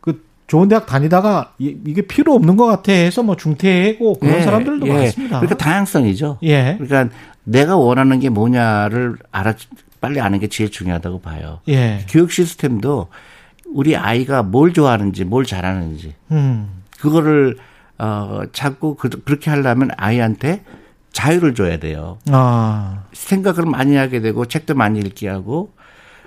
[0.00, 4.42] 그 좋은 대학 다니다가 이- 이게 필요 없는 것 같아 해서 뭐 중퇴하고 그런 예,
[4.42, 4.92] 사람들도 예.
[4.92, 5.40] 많습니다.
[5.40, 6.38] 그러니까 다양성이죠.
[6.44, 6.78] 예.
[6.78, 7.14] 그러니까
[7.44, 9.54] 내가 원하는 게 뭐냐를 알아
[10.00, 11.60] 빨리 아는 게 제일 중요하다고 봐요.
[11.68, 12.04] 예.
[12.08, 13.08] 교육 시스템도
[13.66, 16.82] 우리 아이가 뭘 좋아하는지 뭘 잘하는지 음.
[17.00, 17.56] 그거를
[17.98, 20.62] 어 자꾸 그, 그렇게 하려면 아이한테
[21.12, 22.18] 자유를 줘야 돼요.
[22.30, 23.04] 아.
[23.12, 25.72] 생각을 많이 하게 되고 책도 많이 읽게 하고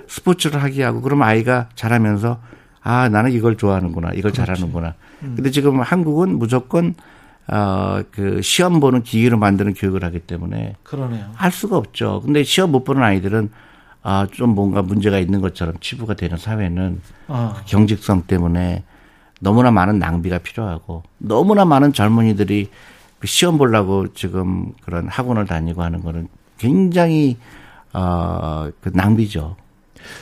[0.07, 2.39] 스포츠를 하게 하고 그러면 아이가 자라면서
[2.82, 4.38] 아 나는 이걸 좋아하는구나 이걸 그렇지.
[4.38, 4.95] 잘하는구나.
[5.24, 5.34] 음.
[5.36, 6.95] 근데 지금 한국은 무조건
[7.51, 11.25] 어 그 시험 보는 기계로 만드는 교육을 하기 때문에 그러네요.
[11.35, 12.21] 할 수가 없죠.
[12.25, 13.49] 근데 시험 못 보는 아이들은
[14.03, 17.61] 아 좀 뭔가 문제가 있는 것처럼 치부가 되는 사회는 아.
[17.65, 18.83] 경직성 때문에
[19.41, 22.69] 너무나 많은 낭비가 필요하고 너무나 많은 젊은이들이
[23.19, 26.27] 그 시험 보려고 지금 그런 학원을 다니고 하는 거는
[26.57, 27.37] 굉장히
[27.93, 29.55] 어 그 낭비죠.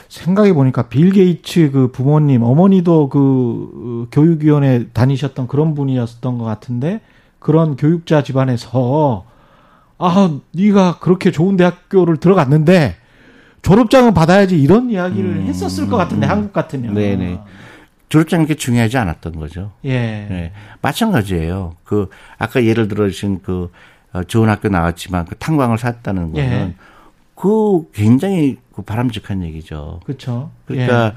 [0.08, 7.00] 생각해 보니까 빌 게이츠 그 부모님 어머니도 그 교육위원회 다니셨던 그런 분이었던 것 같은데
[7.46, 9.24] 그런 교육자 집안에서
[9.98, 12.96] 아 네가 그렇게 좋은 대학교를 들어갔는데
[13.62, 17.38] 졸업장은 받아야지 이런 이야기를 음, 했었을 것 같은데 음, 한국 같으면 네네
[18.08, 19.70] 졸업장이 그렇게 중요하지 않았던 거죠.
[19.84, 19.92] 예.
[20.28, 20.52] 네.
[20.82, 21.76] 마찬가지예요.
[21.84, 23.70] 그 아까 예를 들어주신 그
[24.12, 26.74] 어, 좋은 학교 나왔지만 그 탄광을 샀다는 거는 예.
[27.36, 30.00] 그 굉장히 그 바람직한 얘기죠.
[30.04, 30.50] 그렇죠.
[30.64, 31.12] 그러니까 예.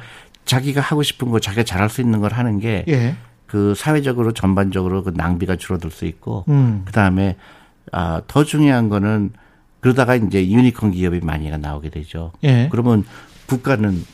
[0.45, 3.15] 자기가 하고 싶은 거 자기가 잘할 수 있는 걸 하는 게 예.
[3.49, 6.83] 그 사회적으로 전반적으로 그 낭비가 줄어들 수 있고 음.
[6.85, 7.35] 그다음에
[7.91, 9.31] 아, 더 중요한 거는
[9.79, 12.31] 그러다가 이제 유니콘 기업이 많이 나오게 되죠.
[12.43, 12.69] 예.
[12.71, 13.03] 그러면
[13.47, 14.05] 국가는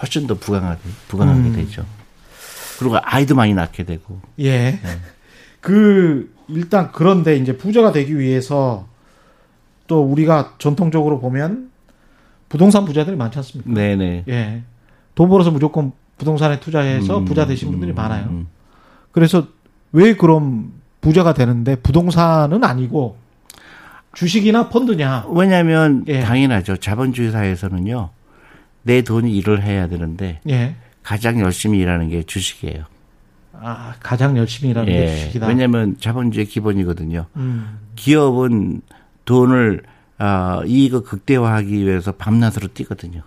[0.00, 1.52] 훨씬 더 부강하게 부강하게 음.
[1.54, 1.84] 되죠.
[2.78, 4.20] 그리고 아이도 많이 낳게 되고.
[4.38, 4.72] 예.
[4.72, 4.80] 네.
[5.60, 8.86] 그 일단 그런데 이제 부자가 되기 위해서
[9.88, 11.70] 또 우리가 전통적으로 보면
[12.48, 13.72] 부동산 부자들이 많지 않습니까?
[13.72, 14.24] 네네.
[14.28, 14.62] 예.
[15.16, 18.46] 돈 벌어서 무조건 부동산에 투자해서 음, 부자 되신 분들이 음, 많아요.
[19.14, 19.20] 음.
[19.20, 19.46] 그래서
[19.92, 23.16] 왜 그럼 부자가 되는데 부동산은 아니고
[24.14, 25.26] 주식이나 펀드냐?
[25.30, 26.20] 왜냐하면 예.
[26.20, 26.76] 당연하죠.
[26.78, 28.10] 자본주의 사회에서는요.
[28.82, 30.76] 내 돈이 일을 해야 되는데 예.
[31.02, 32.84] 가장 열심히 일하는 게 주식이에요.
[33.52, 35.00] 아, 가장 열심히 일하는 예.
[35.00, 35.46] 게 주식이다.
[35.46, 37.26] 왜냐하면 자본주의 기본이거든요.
[37.36, 37.78] 음.
[37.96, 38.82] 기업은
[39.24, 39.82] 돈을
[40.18, 43.22] 어, 이익을 극대화하기 위해서 밤낮으로 뛰거든요.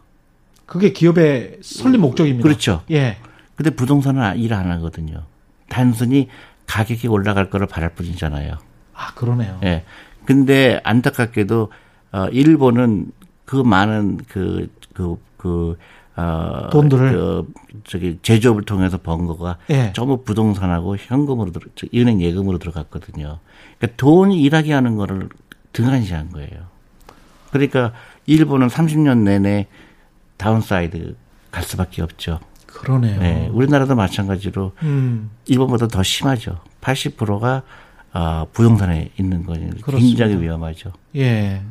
[0.65, 2.43] 그게 기업의 설립 목적입니다.
[2.43, 2.81] 그렇죠.
[2.91, 3.17] 예.
[3.55, 5.23] 근데 부동산은 일 안 하거든요.
[5.69, 6.27] 단순히
[6.65, 8.57] 가격이 올라갈 거를 바랄 뿐이잖아요.
[8.93, 9.59] 아, 그러네요.
[9.63, 9.83] 예.
[10.25, 11.71] 근데 안타깝게도
[12.11, 13.11] 어 일본은
[13.45, 15.77] 그 많은 그 그, 그,
[16.15, 17.53] 어, 돈들을 그,
[17.83, 19.93] 저기 제조업을 통해서 번 거가 예.
[19.93, 23.37] 전부 부동산하고 현금으로 들어 은행 예금으로 들어갔거든요.
[23.77, 25.29] 그러니까 돈이 일하게 하는 거를
[25.71, 26.65] 등한시한 거예요.
[27.51, 27.93] 그러니까
[28.25, 29.67] 일본은 30년 내내
[30.37, 31.15] downside
[31.51, 32.39] 갈 수밖에 없죠.
[32.77, 33.19] 그러네요.
[33.19, 35.29] 네, 우리나라도 마찬가지로 음.
[35.45, 36.59] 일본보다 더 심하죠.
[36.81, 37.63] 80%가
[38.13, 40.93] 어, 부동산에 있는 거니 굉장히 위험하죠.
[41.15, 41.61] 예.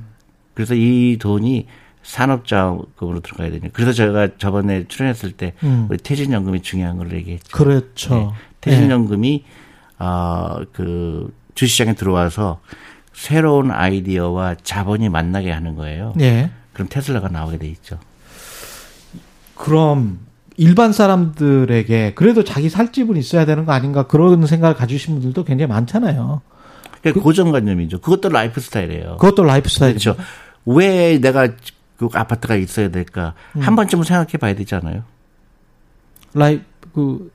[0.55, 1.67] 그래서 이 돈이
[2.03, 3.69] 산업자금으로 들어가야 되냐.
[3.73, 5.87] 그래서 제가 저번에 출연했을 때 음.
[5.91, 7.57] 우리 퇴직연금이 중요한 걸 얘기했죠.
[7.57, 8.15] 그렇죠.
[8.15, 8.31] 네.
[8.61, 10.05] 퇴직연금이 예.
[10.05, 12.61] 어 그 주식시장에 들어와서
[13.13, 16.13] 새로운 아이디어와 자본이 만나게 하는 거예요.
[16.17, 16.51] 네.
[16.75, 17.99] 그럼 테슬라가 나오게 돼 있죠.
[19.55, 20.26] 그럼
[20.57, 25.69] 일반 사람들에게 그래도 자기 살 집은 있어야 되는 거 아닌가 그런 생각을 가지신 분들도 굉장히
[25.69, 26.41] 많잖아요.
[27.03, 28.01] 그, 고정관념이죠.
[28.01, 29.17] 그것도 라이프 스타일이에요.
[29.19, 30.15] 그것도 라이프 스타일이죠.
[30.15, 30.31] 그렇죠.
[30.65, 31.49] 왜 내가
[31.99, 33.35] 그 아파트가 있어야 될까?
[33.57, 33.61] 음.
[33.61, 35.03] 한 번쯤은 생각해 봐야 되잖아요.
[36.35, 36.61] 라이
[36.95, 37.31] 그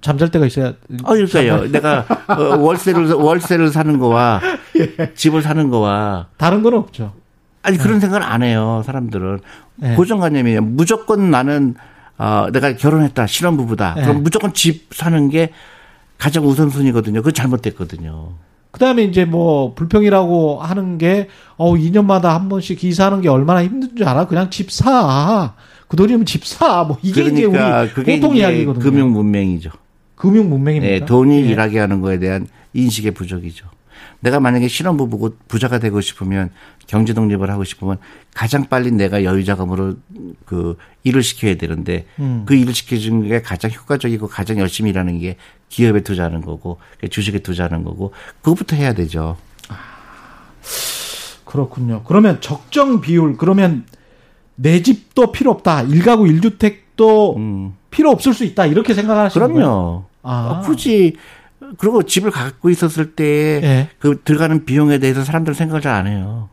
[0.00, 0.68] 잠잘 데가 있어야.
[1.04, 1.70] 어, 그러니까요.
[1.70, 4.40] 내가 어, 월세를 월세를 사는 거와
[4.78, 5.12] 예.
[5.14, 7.12] 집을 사는 거와 다른 건 없죠.
[7.62, 8.00] 아니 그런 네.
[8.00, 8.82] 생각을 안 해요.
[8.86, 9.40] 사람들은
[9.76, 9.94] 네.
[9.94, 10.62] 고정관념이에요.
[10.62, 11.74] 무조건 나는
[12.22, 13.94] 어 내가 결혼했다 신혼부부다.
[13.94, 14.02] 네.
[14.02, 15.50] 그럼 무조건 집 사는 게
[16.18, 17.20] 가장 우선순위거든요.
[17.20, 18.32] 그건 잘못됐거든요.
[18.70, 21.28] 그 다음에 이제 뭐 불평이라고 하는 게
[21.60, 24.26] 어 2년마다 한 번씩 기사하는 게 얼마나 힘든 줄 알아?
[24.26, 25.52] 그냥 집 사.
[25.88, 26.84] 그 돈이면 집 사.
[26.84, 28.82] 뭐 이게 그러니까 이제 우리 보통 이야기거든요.
[28.82, 29.70] 금융 문맹이죠.
[30.14, 31.00] 금융 문맹입니다.
[31.00, 31.48] 네, 돈이 예.
[31.50, 33.66] 일하게 하는 거에 대한 인식의 부족이죠.
[34.20, 36.50] 내가 만약에 신혼부부고 부자가 되고 싶으면
[36.86, 37.98] 경제 독립을 하고 싶으면
[38.34, 39.96] 가장 빨리 내가 여유 자금으로
[40.44, 42.44] 그 일을 시켜야 되는데 음.
[42.46, 45.36] 그 일을 시켜주는 게 가장 효과적이고 가장 열심히 일하는 게
[45.68, 48.12] 기업에 투자하는 거고 주식에 투자하는 거고
[48.42, 49.36] 그것부터 해야 되죠.
[49.68, 49.76] 아,
[51.44, 52.02] 그렇군요.
[52.04, 53.86] 그러면 적정 비율 그러면
[54.54, 55.82] 내 집도 필요 없다.
[55.82, 57.74] 일가구 일주택도 음.
[57.90, 58.66] 필요 없을 수 있다.
[58.66, 59.60] 이렇게 생각하시는 그럼요.
[59.64, 60.04] 거예요?
[60.22, 60.60] 아.
[60.64, 61.16] 굳이
[61.78, 63.88] 그리고 집을 갖고 있었을 때그 예.
[63.98, 66.48] 그 들어가는 비용에 대해서 사람들 생각을 잘 안 해요.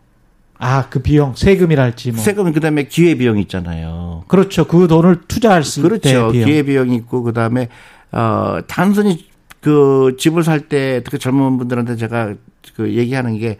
[0.59, 2.23] 아, 그 비용, 세금이랄지 뭐.
[2.23, 4.23] 세금, 그 다음에 기회 비용 있잖아요.
[4.27, 4.65] 그렇죠.
[4.65, 6.31] 그 돈을 투자할 수 그렇죠.
[6.31, 7.69] 때 기회 비용 있고, 그 다음에,
[8.11, 9.27] 어, 단순히
[9.61, 12.33] 그 집을 살 때, 특히 젊은 분들한테 제가
[12.75, 13.57] 그 얘기하는 게,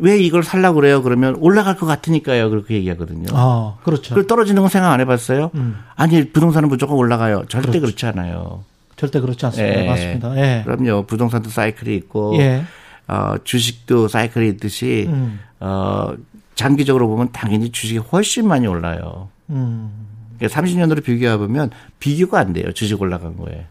[0.00, 1.02] 왜 이걸 살라고 그래요?
[1.02, 2.48] 그러면 올라갈 것 같으니까요.
[2.48, 3.26] 그렇게 얘기하거든요.
[3.32, 4.14] 아, 그렇죠.
[4.14, 5.50] 그 떨어지는 건 생각 안 해봤어요?
[5.54, 5.76] 음.
[5.96, 7.44] 아니, 부동산은 무조건 올라가요.
[7.48, 7.80] 절대 그렇죠.
[7.86, 8.64] 그렇지 않아요.
[9.00, 9.82] 절대 그렇지 않습니다.
[9.82, 9.86] 예.
[9.86, 10.36] 맞습니다.
[10.36, 10.62] 예.
[10.62, 11.06] 그럼요.
[11.06, 12.62] 부동산도 사이클이 있고 예.
[13.08, 15.40] 어, 주식도 사이클이 있듯이 음.
[15.58, 16.12] 어,
[16.54, 19.30] 장기적으로 보면 당연히 주식이 훨씬 많이 올라요.
[19.48, 20.06] 음.
[20.36, 22.72] 그러니까 30년으로 비교해 보면 비교가 안 돼요.
[22.72, 23.64] 주식 올라간 거에.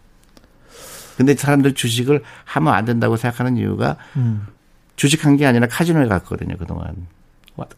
[1.15, 4.47] 근데 사람들 주식을 하면 안 된다고 생각하는 이유가 음.
[4.95, 7.05] 주식한 게 아니라 카지노에 갔거든요, 그동안.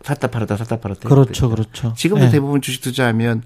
[0.04, 1.10] 샀다 팔았다 샀다 팔았다.
[1.10, 1.50] 그렇죠, 했거든요.
[1.56, 1.94] 그렇죠.
[1.98, 2.30] 지금도 예.
[2.30, 3.44] 대부분 주식 투자하면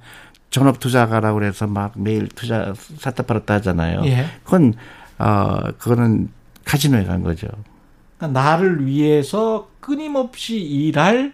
[0.56, 4.04] 전업 투자가라고 그래서 막 매일 투자 샀다 팔았다 하잖아요.
[4.06, 4.26] 예.
[4.46, 4.74] 그건
[5.20, 6.30] 어 그거는
[6.64, 7.50] 카지노에 간 거죠.
[8.18, 11.34] 그러니까 나를 위해서 끊임없이 일할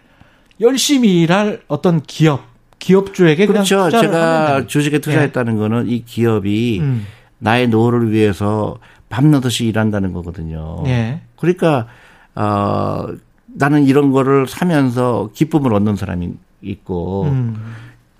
[0.60, 2.42] 열심히 일할 어떤 기업
[2.80, 3.88] 기업주에게 그렇죠.
[3.90, 4.66] 제가.
[4.66, 7.06] 주식에 투자했다는 거는 이 기업이 음.
[7.38, 10.82] 나의 노후를 위해서 밤낮없이 일한다는 거거든요.
[10.86, 11.20] 예.
[11.36, 11.86] 그러니까
[12.34, 13.06] 어
[13.46, 17.54] 나는 이런 거를 사면서 기쁨을 얻는 사람이 있고 음.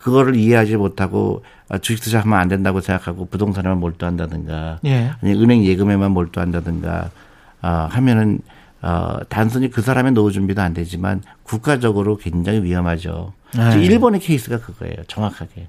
[0.02, 5.12] 그거를 이해하지 못하고 아, 주식 투자하면 안 된다고 생각하고 부동산에만 몰두한다든가 예.
[5.22, 7.10] 아니 은행 예금에만 몰두한다든가
[7.62, 8.40] 아, 하면은
[8.82, 13.32] 어, 단순히 그 사람의 노후 준비도 안 되지만 국가적으로 굉장히 위험하죠.
[13.56, 13.80] 네.
[13.84, 14.96] 일본의 케이스가 그거예요.
[15.06, 15.68] 정확하게.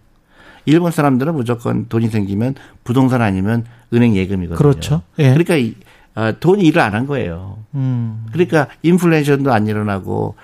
[0.65, 4.57] 일본 사람들은 무조건 돈이 생기면 부동산 아니면 은행 예금이거든요.
[4.57, 5.03] 그렇죠.
[5.19, 5.29] 예.
[5.29, 5.75] 그러니까 이,
[6.15, 7.59] 어, 돈이 일을 안 한 거예요.
[7.75, 8.25] 음.
[8.31, 10.35] 그러니까 인플레이션도 안 일어나고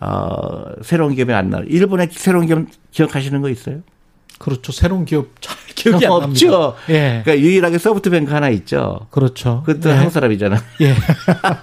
[0.00, 1.60] 어, 새로운 기업이 안 나.
[1.66, 3.80] 일본의 새로운 기업 기억하시는 거 있어요?
[4.38, 4.72] 그렇죠.
[4.72, 6.50] 새로운 기업 잘 기억이 안 없죠.
[6.50, 6.74] 납니다.
[6.90, 7.22] 예.
[7.24, 9.06] 그러니까 유일하게 소프트뱅크 하나 있죠.
[9.10, 9.62] 그렇죠.
[9.64, 9.94] 그것도 예.
[9.94, 10.56] 한국 사람이잖아.
[10.82, 10.94] 예.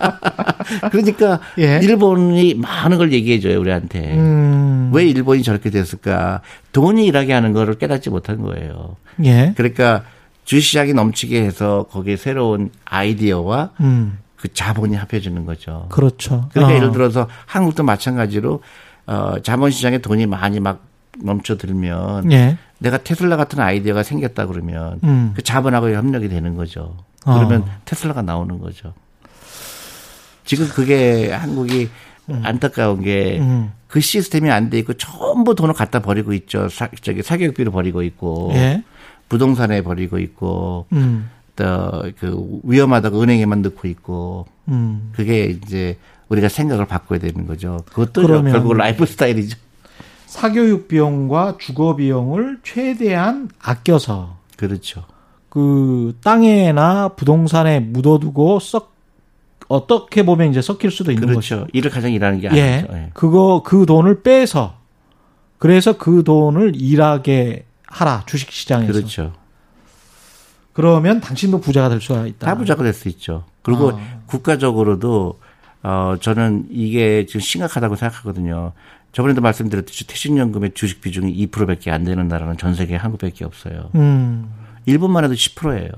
[0.91, 1.79] 그러니까 예.
[1.83, 4.15] 일본이 많은 걸 얘기해 줘요 우리한테.
[4.17, 4.91] 음.
[4.93, 6.41] 왜 일본이 저렇게 됐을까?
[6.71, 8.95] 돈이 일하게 하는 거를 깨닫지 못한 거예요.
[9.23, 9.53] 예.
[9.55, 10.03] 그러니까
[10.45, 14.19] 주시장이 넘치게 해서 거기에 새로운 아이디어와 음.
[14.43, 15.85] 그 자본이 합해지는 거죠.
[15.87, 16.49] 그렇죠.
[16.51, 16.75] 그러니까 어.
[16.75, 18.61] 예를 들어서 한국도 마찬가지로
[19.07, 20.83] 어 자본시장에 돈이 많이 막
[21.17, 22.57] 넘쳐들면 예.
[22.79, 25.31] 내가 테슬라 같은 아이디어가 생겼다 그러면 음.
[25.33, 26.97] 그 자본하고 협력이 되는 거죠.
[27.25, 27.35] 어.
[27.35, 28.93] 그러면 테슬라가 나오는 거죠.
[30.43, 31.89] 지금 그게 한국이
[32.27, 33.71] 안타까운 게그 음.
[33.97, 36.67] 시스템이 안 돼 있고 전부 돈을 갖다 버리고 있죠.
[36.67, 38.83] 사, 저기 사교육비를 버리고 있고 예.
[39.29, 41.29] 부동산에 버리고 있고 음.
[41.55, 45.11] 또그 위험하다고 은행에만 넣고 있고 음.
[45.15, 45.97] 그게 이제
[46.29, 47.83] 우리가 생각을 바꿔야 되는 거죠.
[47.85, 49.57] 그것도 결국 라이프 스타일이죠.
[50.25, 55.03] 사교육 비용과 주거 비용을 최대한 아껴서 그렇죠.
[55.49, 58.93] 그 땅에나 부동산에 묻어두고 썩
[59.67, 61.57] 어떻게 보면 이제 섞일 수도 있는 거죠.
[61.57, 61.67] 그렇죠.
[61.73, 62.61] 일을 가장 일하는 게 예.
[62.61, 62.93] 아니죠.
[62.93, 63.09] 예.
[63.13, 64.75] 그거 그 돈을 빼서
[65.59, 68.91] 그래서 그 돈을 일하게 하라 주식 시장에서.
[68.91, 69.33] 그렇죠.
[70.73, 72.45] 그러면 당신도 부자가 될 수가 있다.
[72.47, 73.45] 다 부자가 될 수 있죠.
[73.61, 73.99] 그리고 아.
[74.25, 75.39] 국가적으로도
[75.83, 78.73] 어 저는 이게 지금 심각하다고 생각하거든요.
[79.11, 83.91] 저번에도 말씀드렸듯이 퇴직연금의 주식 비중이 2%밖에 안 되는 나라는 전 세계 한국밖에 없어요.
[83.95, 84.51] 음.
[84.85, 85.89] 일본만 해도 10%예요.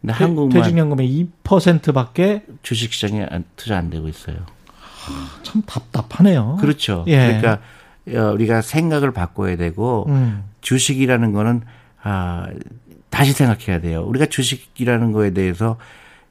[0.00, 4.36] 근데 한국만 퇴직연금의 2%밖에 주식 시장에 안- 투자 안 되고 있어요.
[5.42, 6.58] 참 답답하네요.
[6.60, 7.04] 그렇죠.
[7.08, 7.40] 예.
[7.40, 7.58] 그러니까
[8.14, 10.44] 어, 우리가 생각을 바꿔야 되고 음.
[10.60, 11.62] 주식이라는 거는
[12.02, 12.46] 아
[13.10, 14.02] 다시 생각해야 돼요.
[14.06, 15.76] 우리가 주식이라는 거에 대해서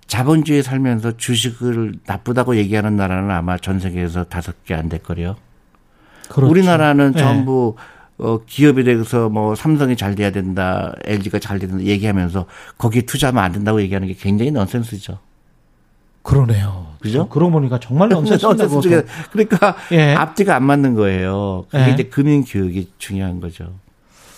[0.07, 5.36] 자본주의에 살면서 주식을 나쁘다고 얘기하는 나라는 아마 전 세계에서 다섯 개 안 될 거래요.
[6.30, 6.49] 그렇죠.
[6.51, 7.19] 우리나라는 예.
[7.19, 7.75] 전부
[8.19, 12.45] 어, 기업에 대해서 뭐 삼성이 잘 돼야 된다, LG가 잘 된다 얘기하면서
[12.78, 15.19] 거기에 투자하면 안 된다고 얘기하는 게 굉장히 넌센스죠.
[16.23, 16.88] 그러네요.
[16.99, 17.30] 그죠?
[17.30, 18.47] 그러고 보니까 정말 넌센스
[18.82, 20.13] 중에 그러니까 예.
[20.13, 21.65] 앞뒤가 안 맞는 거예요.
[21.69, 21.93] 그게 예.
[21.93, 23.73] 이제 금융 교육이 중요한 거죠.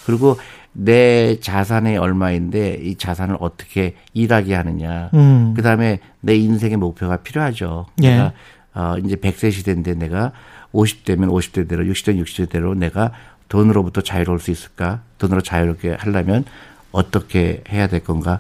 [0.06, 0.38] 그리고
[0.74, 5.10] 내 자산이 얼마인데 이 자산을 어떻게 일하게 하느냐.
[5.14, 5.54] 음.
[5.56, 7.88] 그다음에 내 인생의 목표가 필요하죠.
[8.04, 8.12] 예.
[8.12, 8.34] 내가
[8.76, 10.32] 어 이제 100세 시대인데 내가
[10.74, 13.12] 50대면 50대대로 60대 60대대로 내가
[13.50, 15.02] 돈으로부터 자유로울 수 있을까?
[15.18, 16.46] 돈으로 자유롭게 하려면
[16.92, 18.40] 어떻게 해야 될 건가?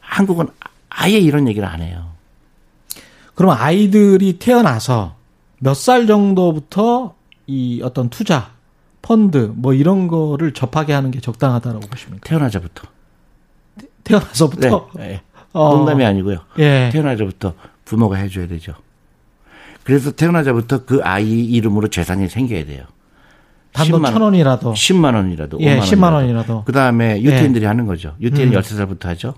[0.00, 0.48] 한국은
[0.90, 2.08] 아예 이런 얘기를 안 해요.
[3.34, 5.14] 그럼 아이들이 태어나서
[5.60, 7.14] 몇 살 정도부터
[7.46, 8.50] 이 어떤 투자,
[9.02, 12.28] 펀드 뭐 이런 거를 접하게 하는 게 적당하다라고 보십니까?
[12.28, 12.88] 태어나자부터.
[13.76, 13.86] 네.
[14.04, 15.22] 태어나서부터 네.
[15.52, 15.76] 어.
[15.76, 16.38] 농담이 아니고요.
[16.58, 16.90] 예.
[16.92, 18.74] 태어나자부터 부모가 해줘야 되죠.
[19.84, 22.84] 그래서 태어나자부터 그 아이 이름으로 재산이 생겨야 돼요.
[23.72, 24.12] 단돈 10만 원.
[24.12, 25.58] 천 원이라도 10만 원이라도.
[25.60, 26.64] 예, 5만 10만 원이라도.
[26.64, 28.14] 그 다음에 유태인들이 하는 거죠.
[28.20, 28.54] 유태인 음.
[28.54, 29.34] 은 13살부터 하죠.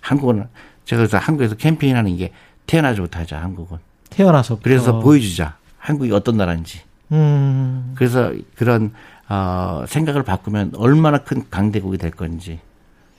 [0.00, 0.46] 한국은
[0.84, 2.32] 제가 그래서 한국에서 캠페인 하는 게
[2.66, 3.78] 태어나자부터 하자, 한국은.
[4.10, 4.62] 태어나서부터.
[4.62, 5.56] 그래서 보여주자.
[5.78, 6.80] 한국이 어떤 나라인지.
[7.12, 7.92] 음.
[7.94, 8.92] 그래서 그런,
[9.28, 12.60] 어, 생각을 바꾸면 얼마나 큰 강대국이 될 건지.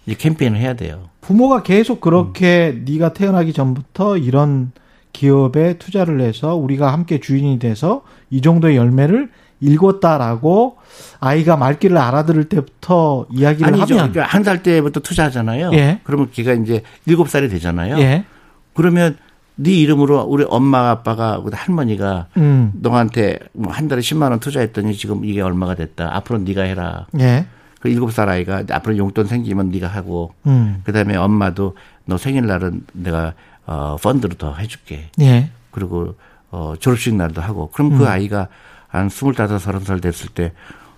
[0.05, 1.09] 이 캠페인을 해야 돼요.
[1.21, 2.85] 부모가 계속 그렇게 음.
[2.87, 4.71] 네가 태어나기 전부터 이런
[5.13, 9.29] 기업에 투자를 해서 우리가 함께 주인이 돼서 이 정도의 열매를
[9.61, 10.77] 읽었다라고
[11.19, 13.97] 아이가 말귀를 알아들을 때부터 이야기를 아니죠.
[13.97, 15.71] 하면 그러니까 한살 때부터 투자하잖아요.
[15.73, 15.99] 예.
[16.03, 17.99] 그러면 걔가 이제 일곱 살이 되잖아요.
[17.99, 18.25] 예.
[18.73, 19.17] 그러면
[19.61, 22.71] 네 이름으로 우리 엄마 아빠가 우리 할머니가 음.
[22.75, 26.15] 너한테 뭐 한 달에 10만 원 투자했더니 지금 이게 얼마가 됐다.
[26.15, 27.07] 앞으로 네가 해라.
[27.19, 27.45] 예.
[27.81, 30.81] 그 일곱 살 아이가 앞으로 용돈 생기면 네가 하고 음.
[30.85, 33.33] 그다음에 엄마도 너 생일날은 내가
[33.65, 35.09] 어 펀드로 더 해줄게.
[35.19, 35.49] 예.
[35.71, 36.15] 그리고
[36.51, 38.47] 어 졸업식 날도 하고 그럼 그 아이가
[38.87, 40.53] 한 스물다섯 서른 살 됐을 때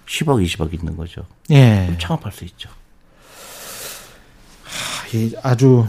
[0.08, 1.24] 10억 20억 있는 거죠.
[1.50, 1.96] 예.
[2.00, 2.70] 창업할 수 있죠.
[5.14, 5.86] 이 아주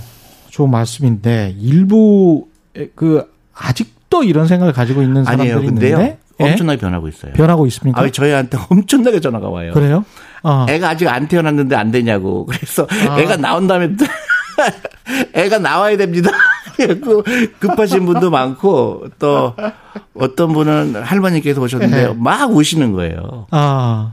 [0.50, 2.48] 좋은 말씀인데 일부
[2.94, 5.66] 그 아직도 이런 생각을 가지고 있는 사람들이 아니에요.
[5.66, 5.96] 근데요.
[5.96, 6.44] 있는데 예?
[6.44, 7.32] 엄청나게 변하고 있어요.
[7.34, 8.00] 변하고 있습니까?
[8.00, 9.72] 아, 저희한테 엄청나게 전화가 와요.
[9.72, 10.04] 그래요?
[10.42, 10.66] 어.
[10.68, 12.46] 애가 아직 안 태어났는데 안 되냐고.
[12.50, 13.18] 그래서 아.
[13.18, 14.04] 애가 나온 다음에 또
[15.34, 16.30] 애가 나와야 됩니다.
[17.60, 19.54] 급하신 분도 많고 또
[20.14, 22.14] 어떤 분은 할머니께서 오셨는데 네.
[22.16, 23.46] 막 우시는 거예요.
[23.50, 24.12] 아.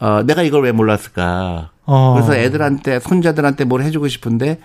[0.00, 1.70] 어, 내가 이걸 왜 몰랐을까.
[1.84, 2.14] 어.
[2.14, 4.60] 그래서 애들한테 손자들한테 뭘 해주고 싶은데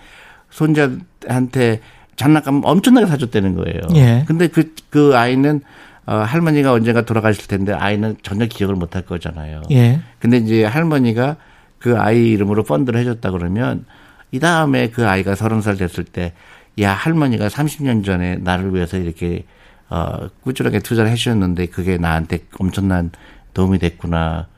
[0.50, 1.80] 손자한테
[2.16, 3.80] 장난감 엄청나게 사줬다는 거예요.
[3.96, 4.24] 예.
[4.26, 5.60] 근데 그, 그 아이는
[6.06, 9.62] 어, 할머니가 언젠가 돌아가실 텐데 아이는 전혀 기억을 못 할 거잖아요.
[9.70, 10.00] 예.
[10.18, 11.36] 근데 이제 할머니가
[11.78, 13.84] 그 아이 이름으로 펀드를 해줬다 그러면
[14.30, 16.32] 이 다음에 그 아이가 서른 살 됐을 때
[16.80, 19.44] 야 할머니가 30년 전에 나를 위해서 이렇게
[19.90, 23.12] 어 꾸준하게 투자를 해주셨는데 그게 나한테 엄청난
[23.52, 24.48] 도움이 됐구나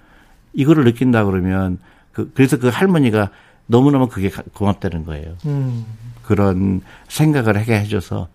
[0.54, 1.78] 이거를 느낀다 그러면
[2.12, 3.28] 그 그래서 그 할머니가
[3.66, 5.34] 너무너무 그게 가- 고맙다는 거예요.
[5.44, 5.84] 음.
[6.26, 8.28] 그런 생각을 하게 해줘서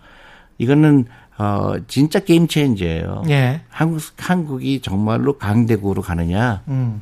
[0.58, 1.06] 이거는
[1.38, 3.24] 어 진짜 게임 체인지예요.
[3.30, 3.62] 예.
[3.70, 7.02] 한국 한국이 정말로 강대국으로 가느냐 음.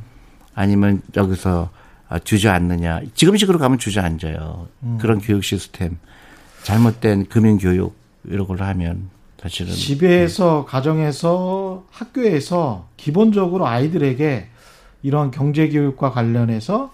[0.54, 1.70] 아니면 여기서
[2.10, 3.02] 아, 주저앉느냐.
[3.14, 4.68] 지금식으로 가면 주저앉아요.
[5.00, 5.98] 그런 교육 시스템.
[6.64, 9.10] 잘못된 금융 교육 이런 걸로 하면
[9.42, 14.48] 사실은 집에서 가정에서 학교에서 기본적으로 아이들에게
[15.04, 16.92] 이런 경제 교육과 관련해서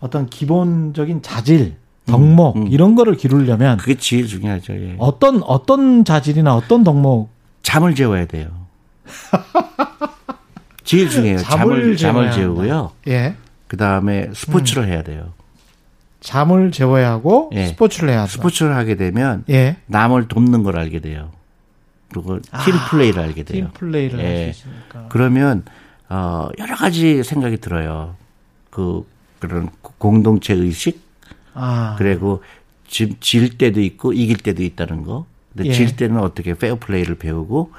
[0.00, 1.76] 어떤 기본적인 자질,
[2.08, 2.68] 덕목 음, 음.
[2.68, 4.72] 이런 거를 기르려면 그게 제일 중요하죠.
[4.74, 4.96] 예.
[4.98, 7.30] 어떤 어떤 자질이나 어떤 덕목
[7.62, 8.48] 잠을 재워야 돼요.
[10.84, 11.38] 제일 중요해요.
[11.38, 12.92] 잠을 잠을 재우고요.
[13.08, 13.34] 예.
[13.66, 15.32] 그 다음에 스포츠를 해야 돼요.
[16.20, 17.66] 잠을 재워야 하고 예.
[17.66, 18.32] 스포츠를 해야 한다.
[18.32, 19.76] 스포츠를 하게 되면 예.
[19.86, 21.30] 남을 돕는 걸 알게 돼요.
[22.10, 23.66] 그리고 팀 플레이를 알게 돼요.
[23.66, 24.52] 팀 플레이를 할 예.
[24.52, 25.06] 수 있으니까.
[25.10, 25.64] 그러면
[26.08, 28.14] 어 여러 가지 생각이 들어요.
[28.70, 29.06] 그
[29.40, 31.07] 그런 공동체 의식
[31.58, 31.94] 아.
[31.98, 32.42] 그리고
[32.86, 35.26] 지- 질 때도 있고 이길 때도 있다는 거.
[35.54, 35.72] 근데 예.
[35.72, 37.72] 질 때는 어떻게 페어 플레이를 배우고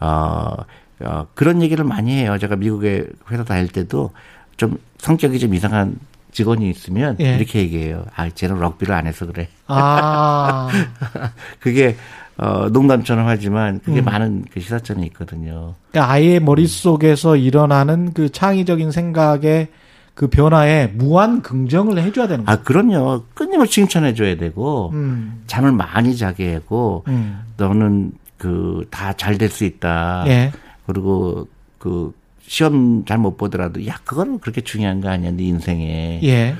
[0.00, 0.54] 어,
[1.00, 2.38] 어 그런 얘기를 많이 해요.
[2.38, 4.12] 제가 미국에 회사 다닐 때도
[4.56, 5.98] 좀 성격이 좀 이상한
[6.32, 7.36] 직원이 있으면 예.
[7.36, 8.04] 이렇게 얘기해요.
[8.14, 9.48] 아, 쟤는 럭비를 안 해서 그래.
[9.66, 10.68] 아.
[11.60, 11.96] 그게
[12.36, 14.04] 어 농담처럼 하지만 그게 음.
[14.04, 15.74] 많은 그 시사점이 있거든요.
[15.90, 19.68] 그러니까 아이의 머릿속에서 일어나는 그 창의적인 생각의
[20.16, 22.58] 그 변화에 무한 긍정을 해줘야 되는 거예요.
[22.58, 23.22] 아, 그럼요.
[23.34, 25.42] 끊임없이 칭찬해 줘야 되고 음.
[25.46, 27.40] 잠을 많이 자게 하고 음.
[27.58, 30.24] 너는 그 다 잘 될 수 있다.
[30.26, 30.52] 예.
[30.86, 31.46] 그리고
[31.78, 36.20] 그 시험 잘 못 보더라도 야 그거는 그렇게 중요한 거 아니야 네 인생에.
[36.24, 36.56] 예.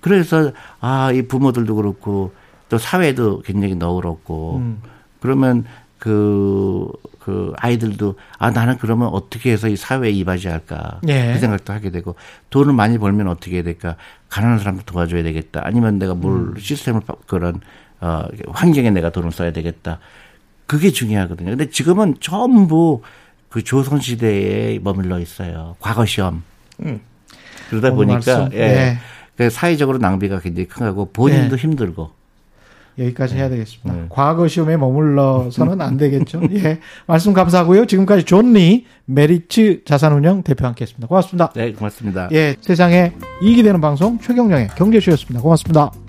[0.00, 0.50] 그래서
[0.80, 2.32] 아 이 부모들도 그렇고
[2.68, 4.82] 또 사회도 굉장히 너그럽고 음.
[5.20, 5.64] 그러면
[6.06, 6.86] 그,
[7.18, 11.32] 그 아이들도 아 나는 그러면 어떻게 해서 이 사회에 이바지 할까 예.
[11.32, 12.14] 그 생각도 하게 되고
[12.50, 13.96] 돈을 많이 벌면 어떻게 해야 될까
[14.28, 16.54] 가난한 사람도 도와줘야 되겠다 아니면 내가 뭘 음.
[16.56, 17.60] 시스템을 바- 그런
[18.00, 19.98] 어 환경에 내가 돈을 써야 되겠다
[20.66, 21.50] 그게 중요하거든요.
[21.50, 23.02] 근데 지금은 전부
[23.48, 25.74] 그 조선 시대에 머물러 있어요.
[25.80, 26.44] 과거 시험.
[27.68, 28.40] 그러다 오늘 보니까 음.
[28.42, 28.60] 말씀, 예.
[28.62, 28.98] 예.
[29.36, 31.60] 그 사회적으로 낭비가 굉장히 큰 거고 본인도 예.
[31.60, 32.10] 힘들고.
[32.98, 33.92] 여기까지 해야 되겠습니다.
[33.92, 34.06] 네.
[34.08, 36.42] 과거 시험에 머물러서는 안 되겠죠.
[36.52, 36.80] 예.
[37.06, 37.86] 말씀 감사하고요.
[37.86, 41.06] 지금까지 존리 메리츠 자산운영 대표 함께 했습니다.
[41.06, 41.52] 고맙습니다.
[41.54, 42.28] 네, 고맙습니다.
[42.32, 42.56] 예.
[42.60, 45.40] 세상에 이익이 되는 방송 최경령의 경제쇼였습니다.
[45.42, 46.05] 고맙습니다.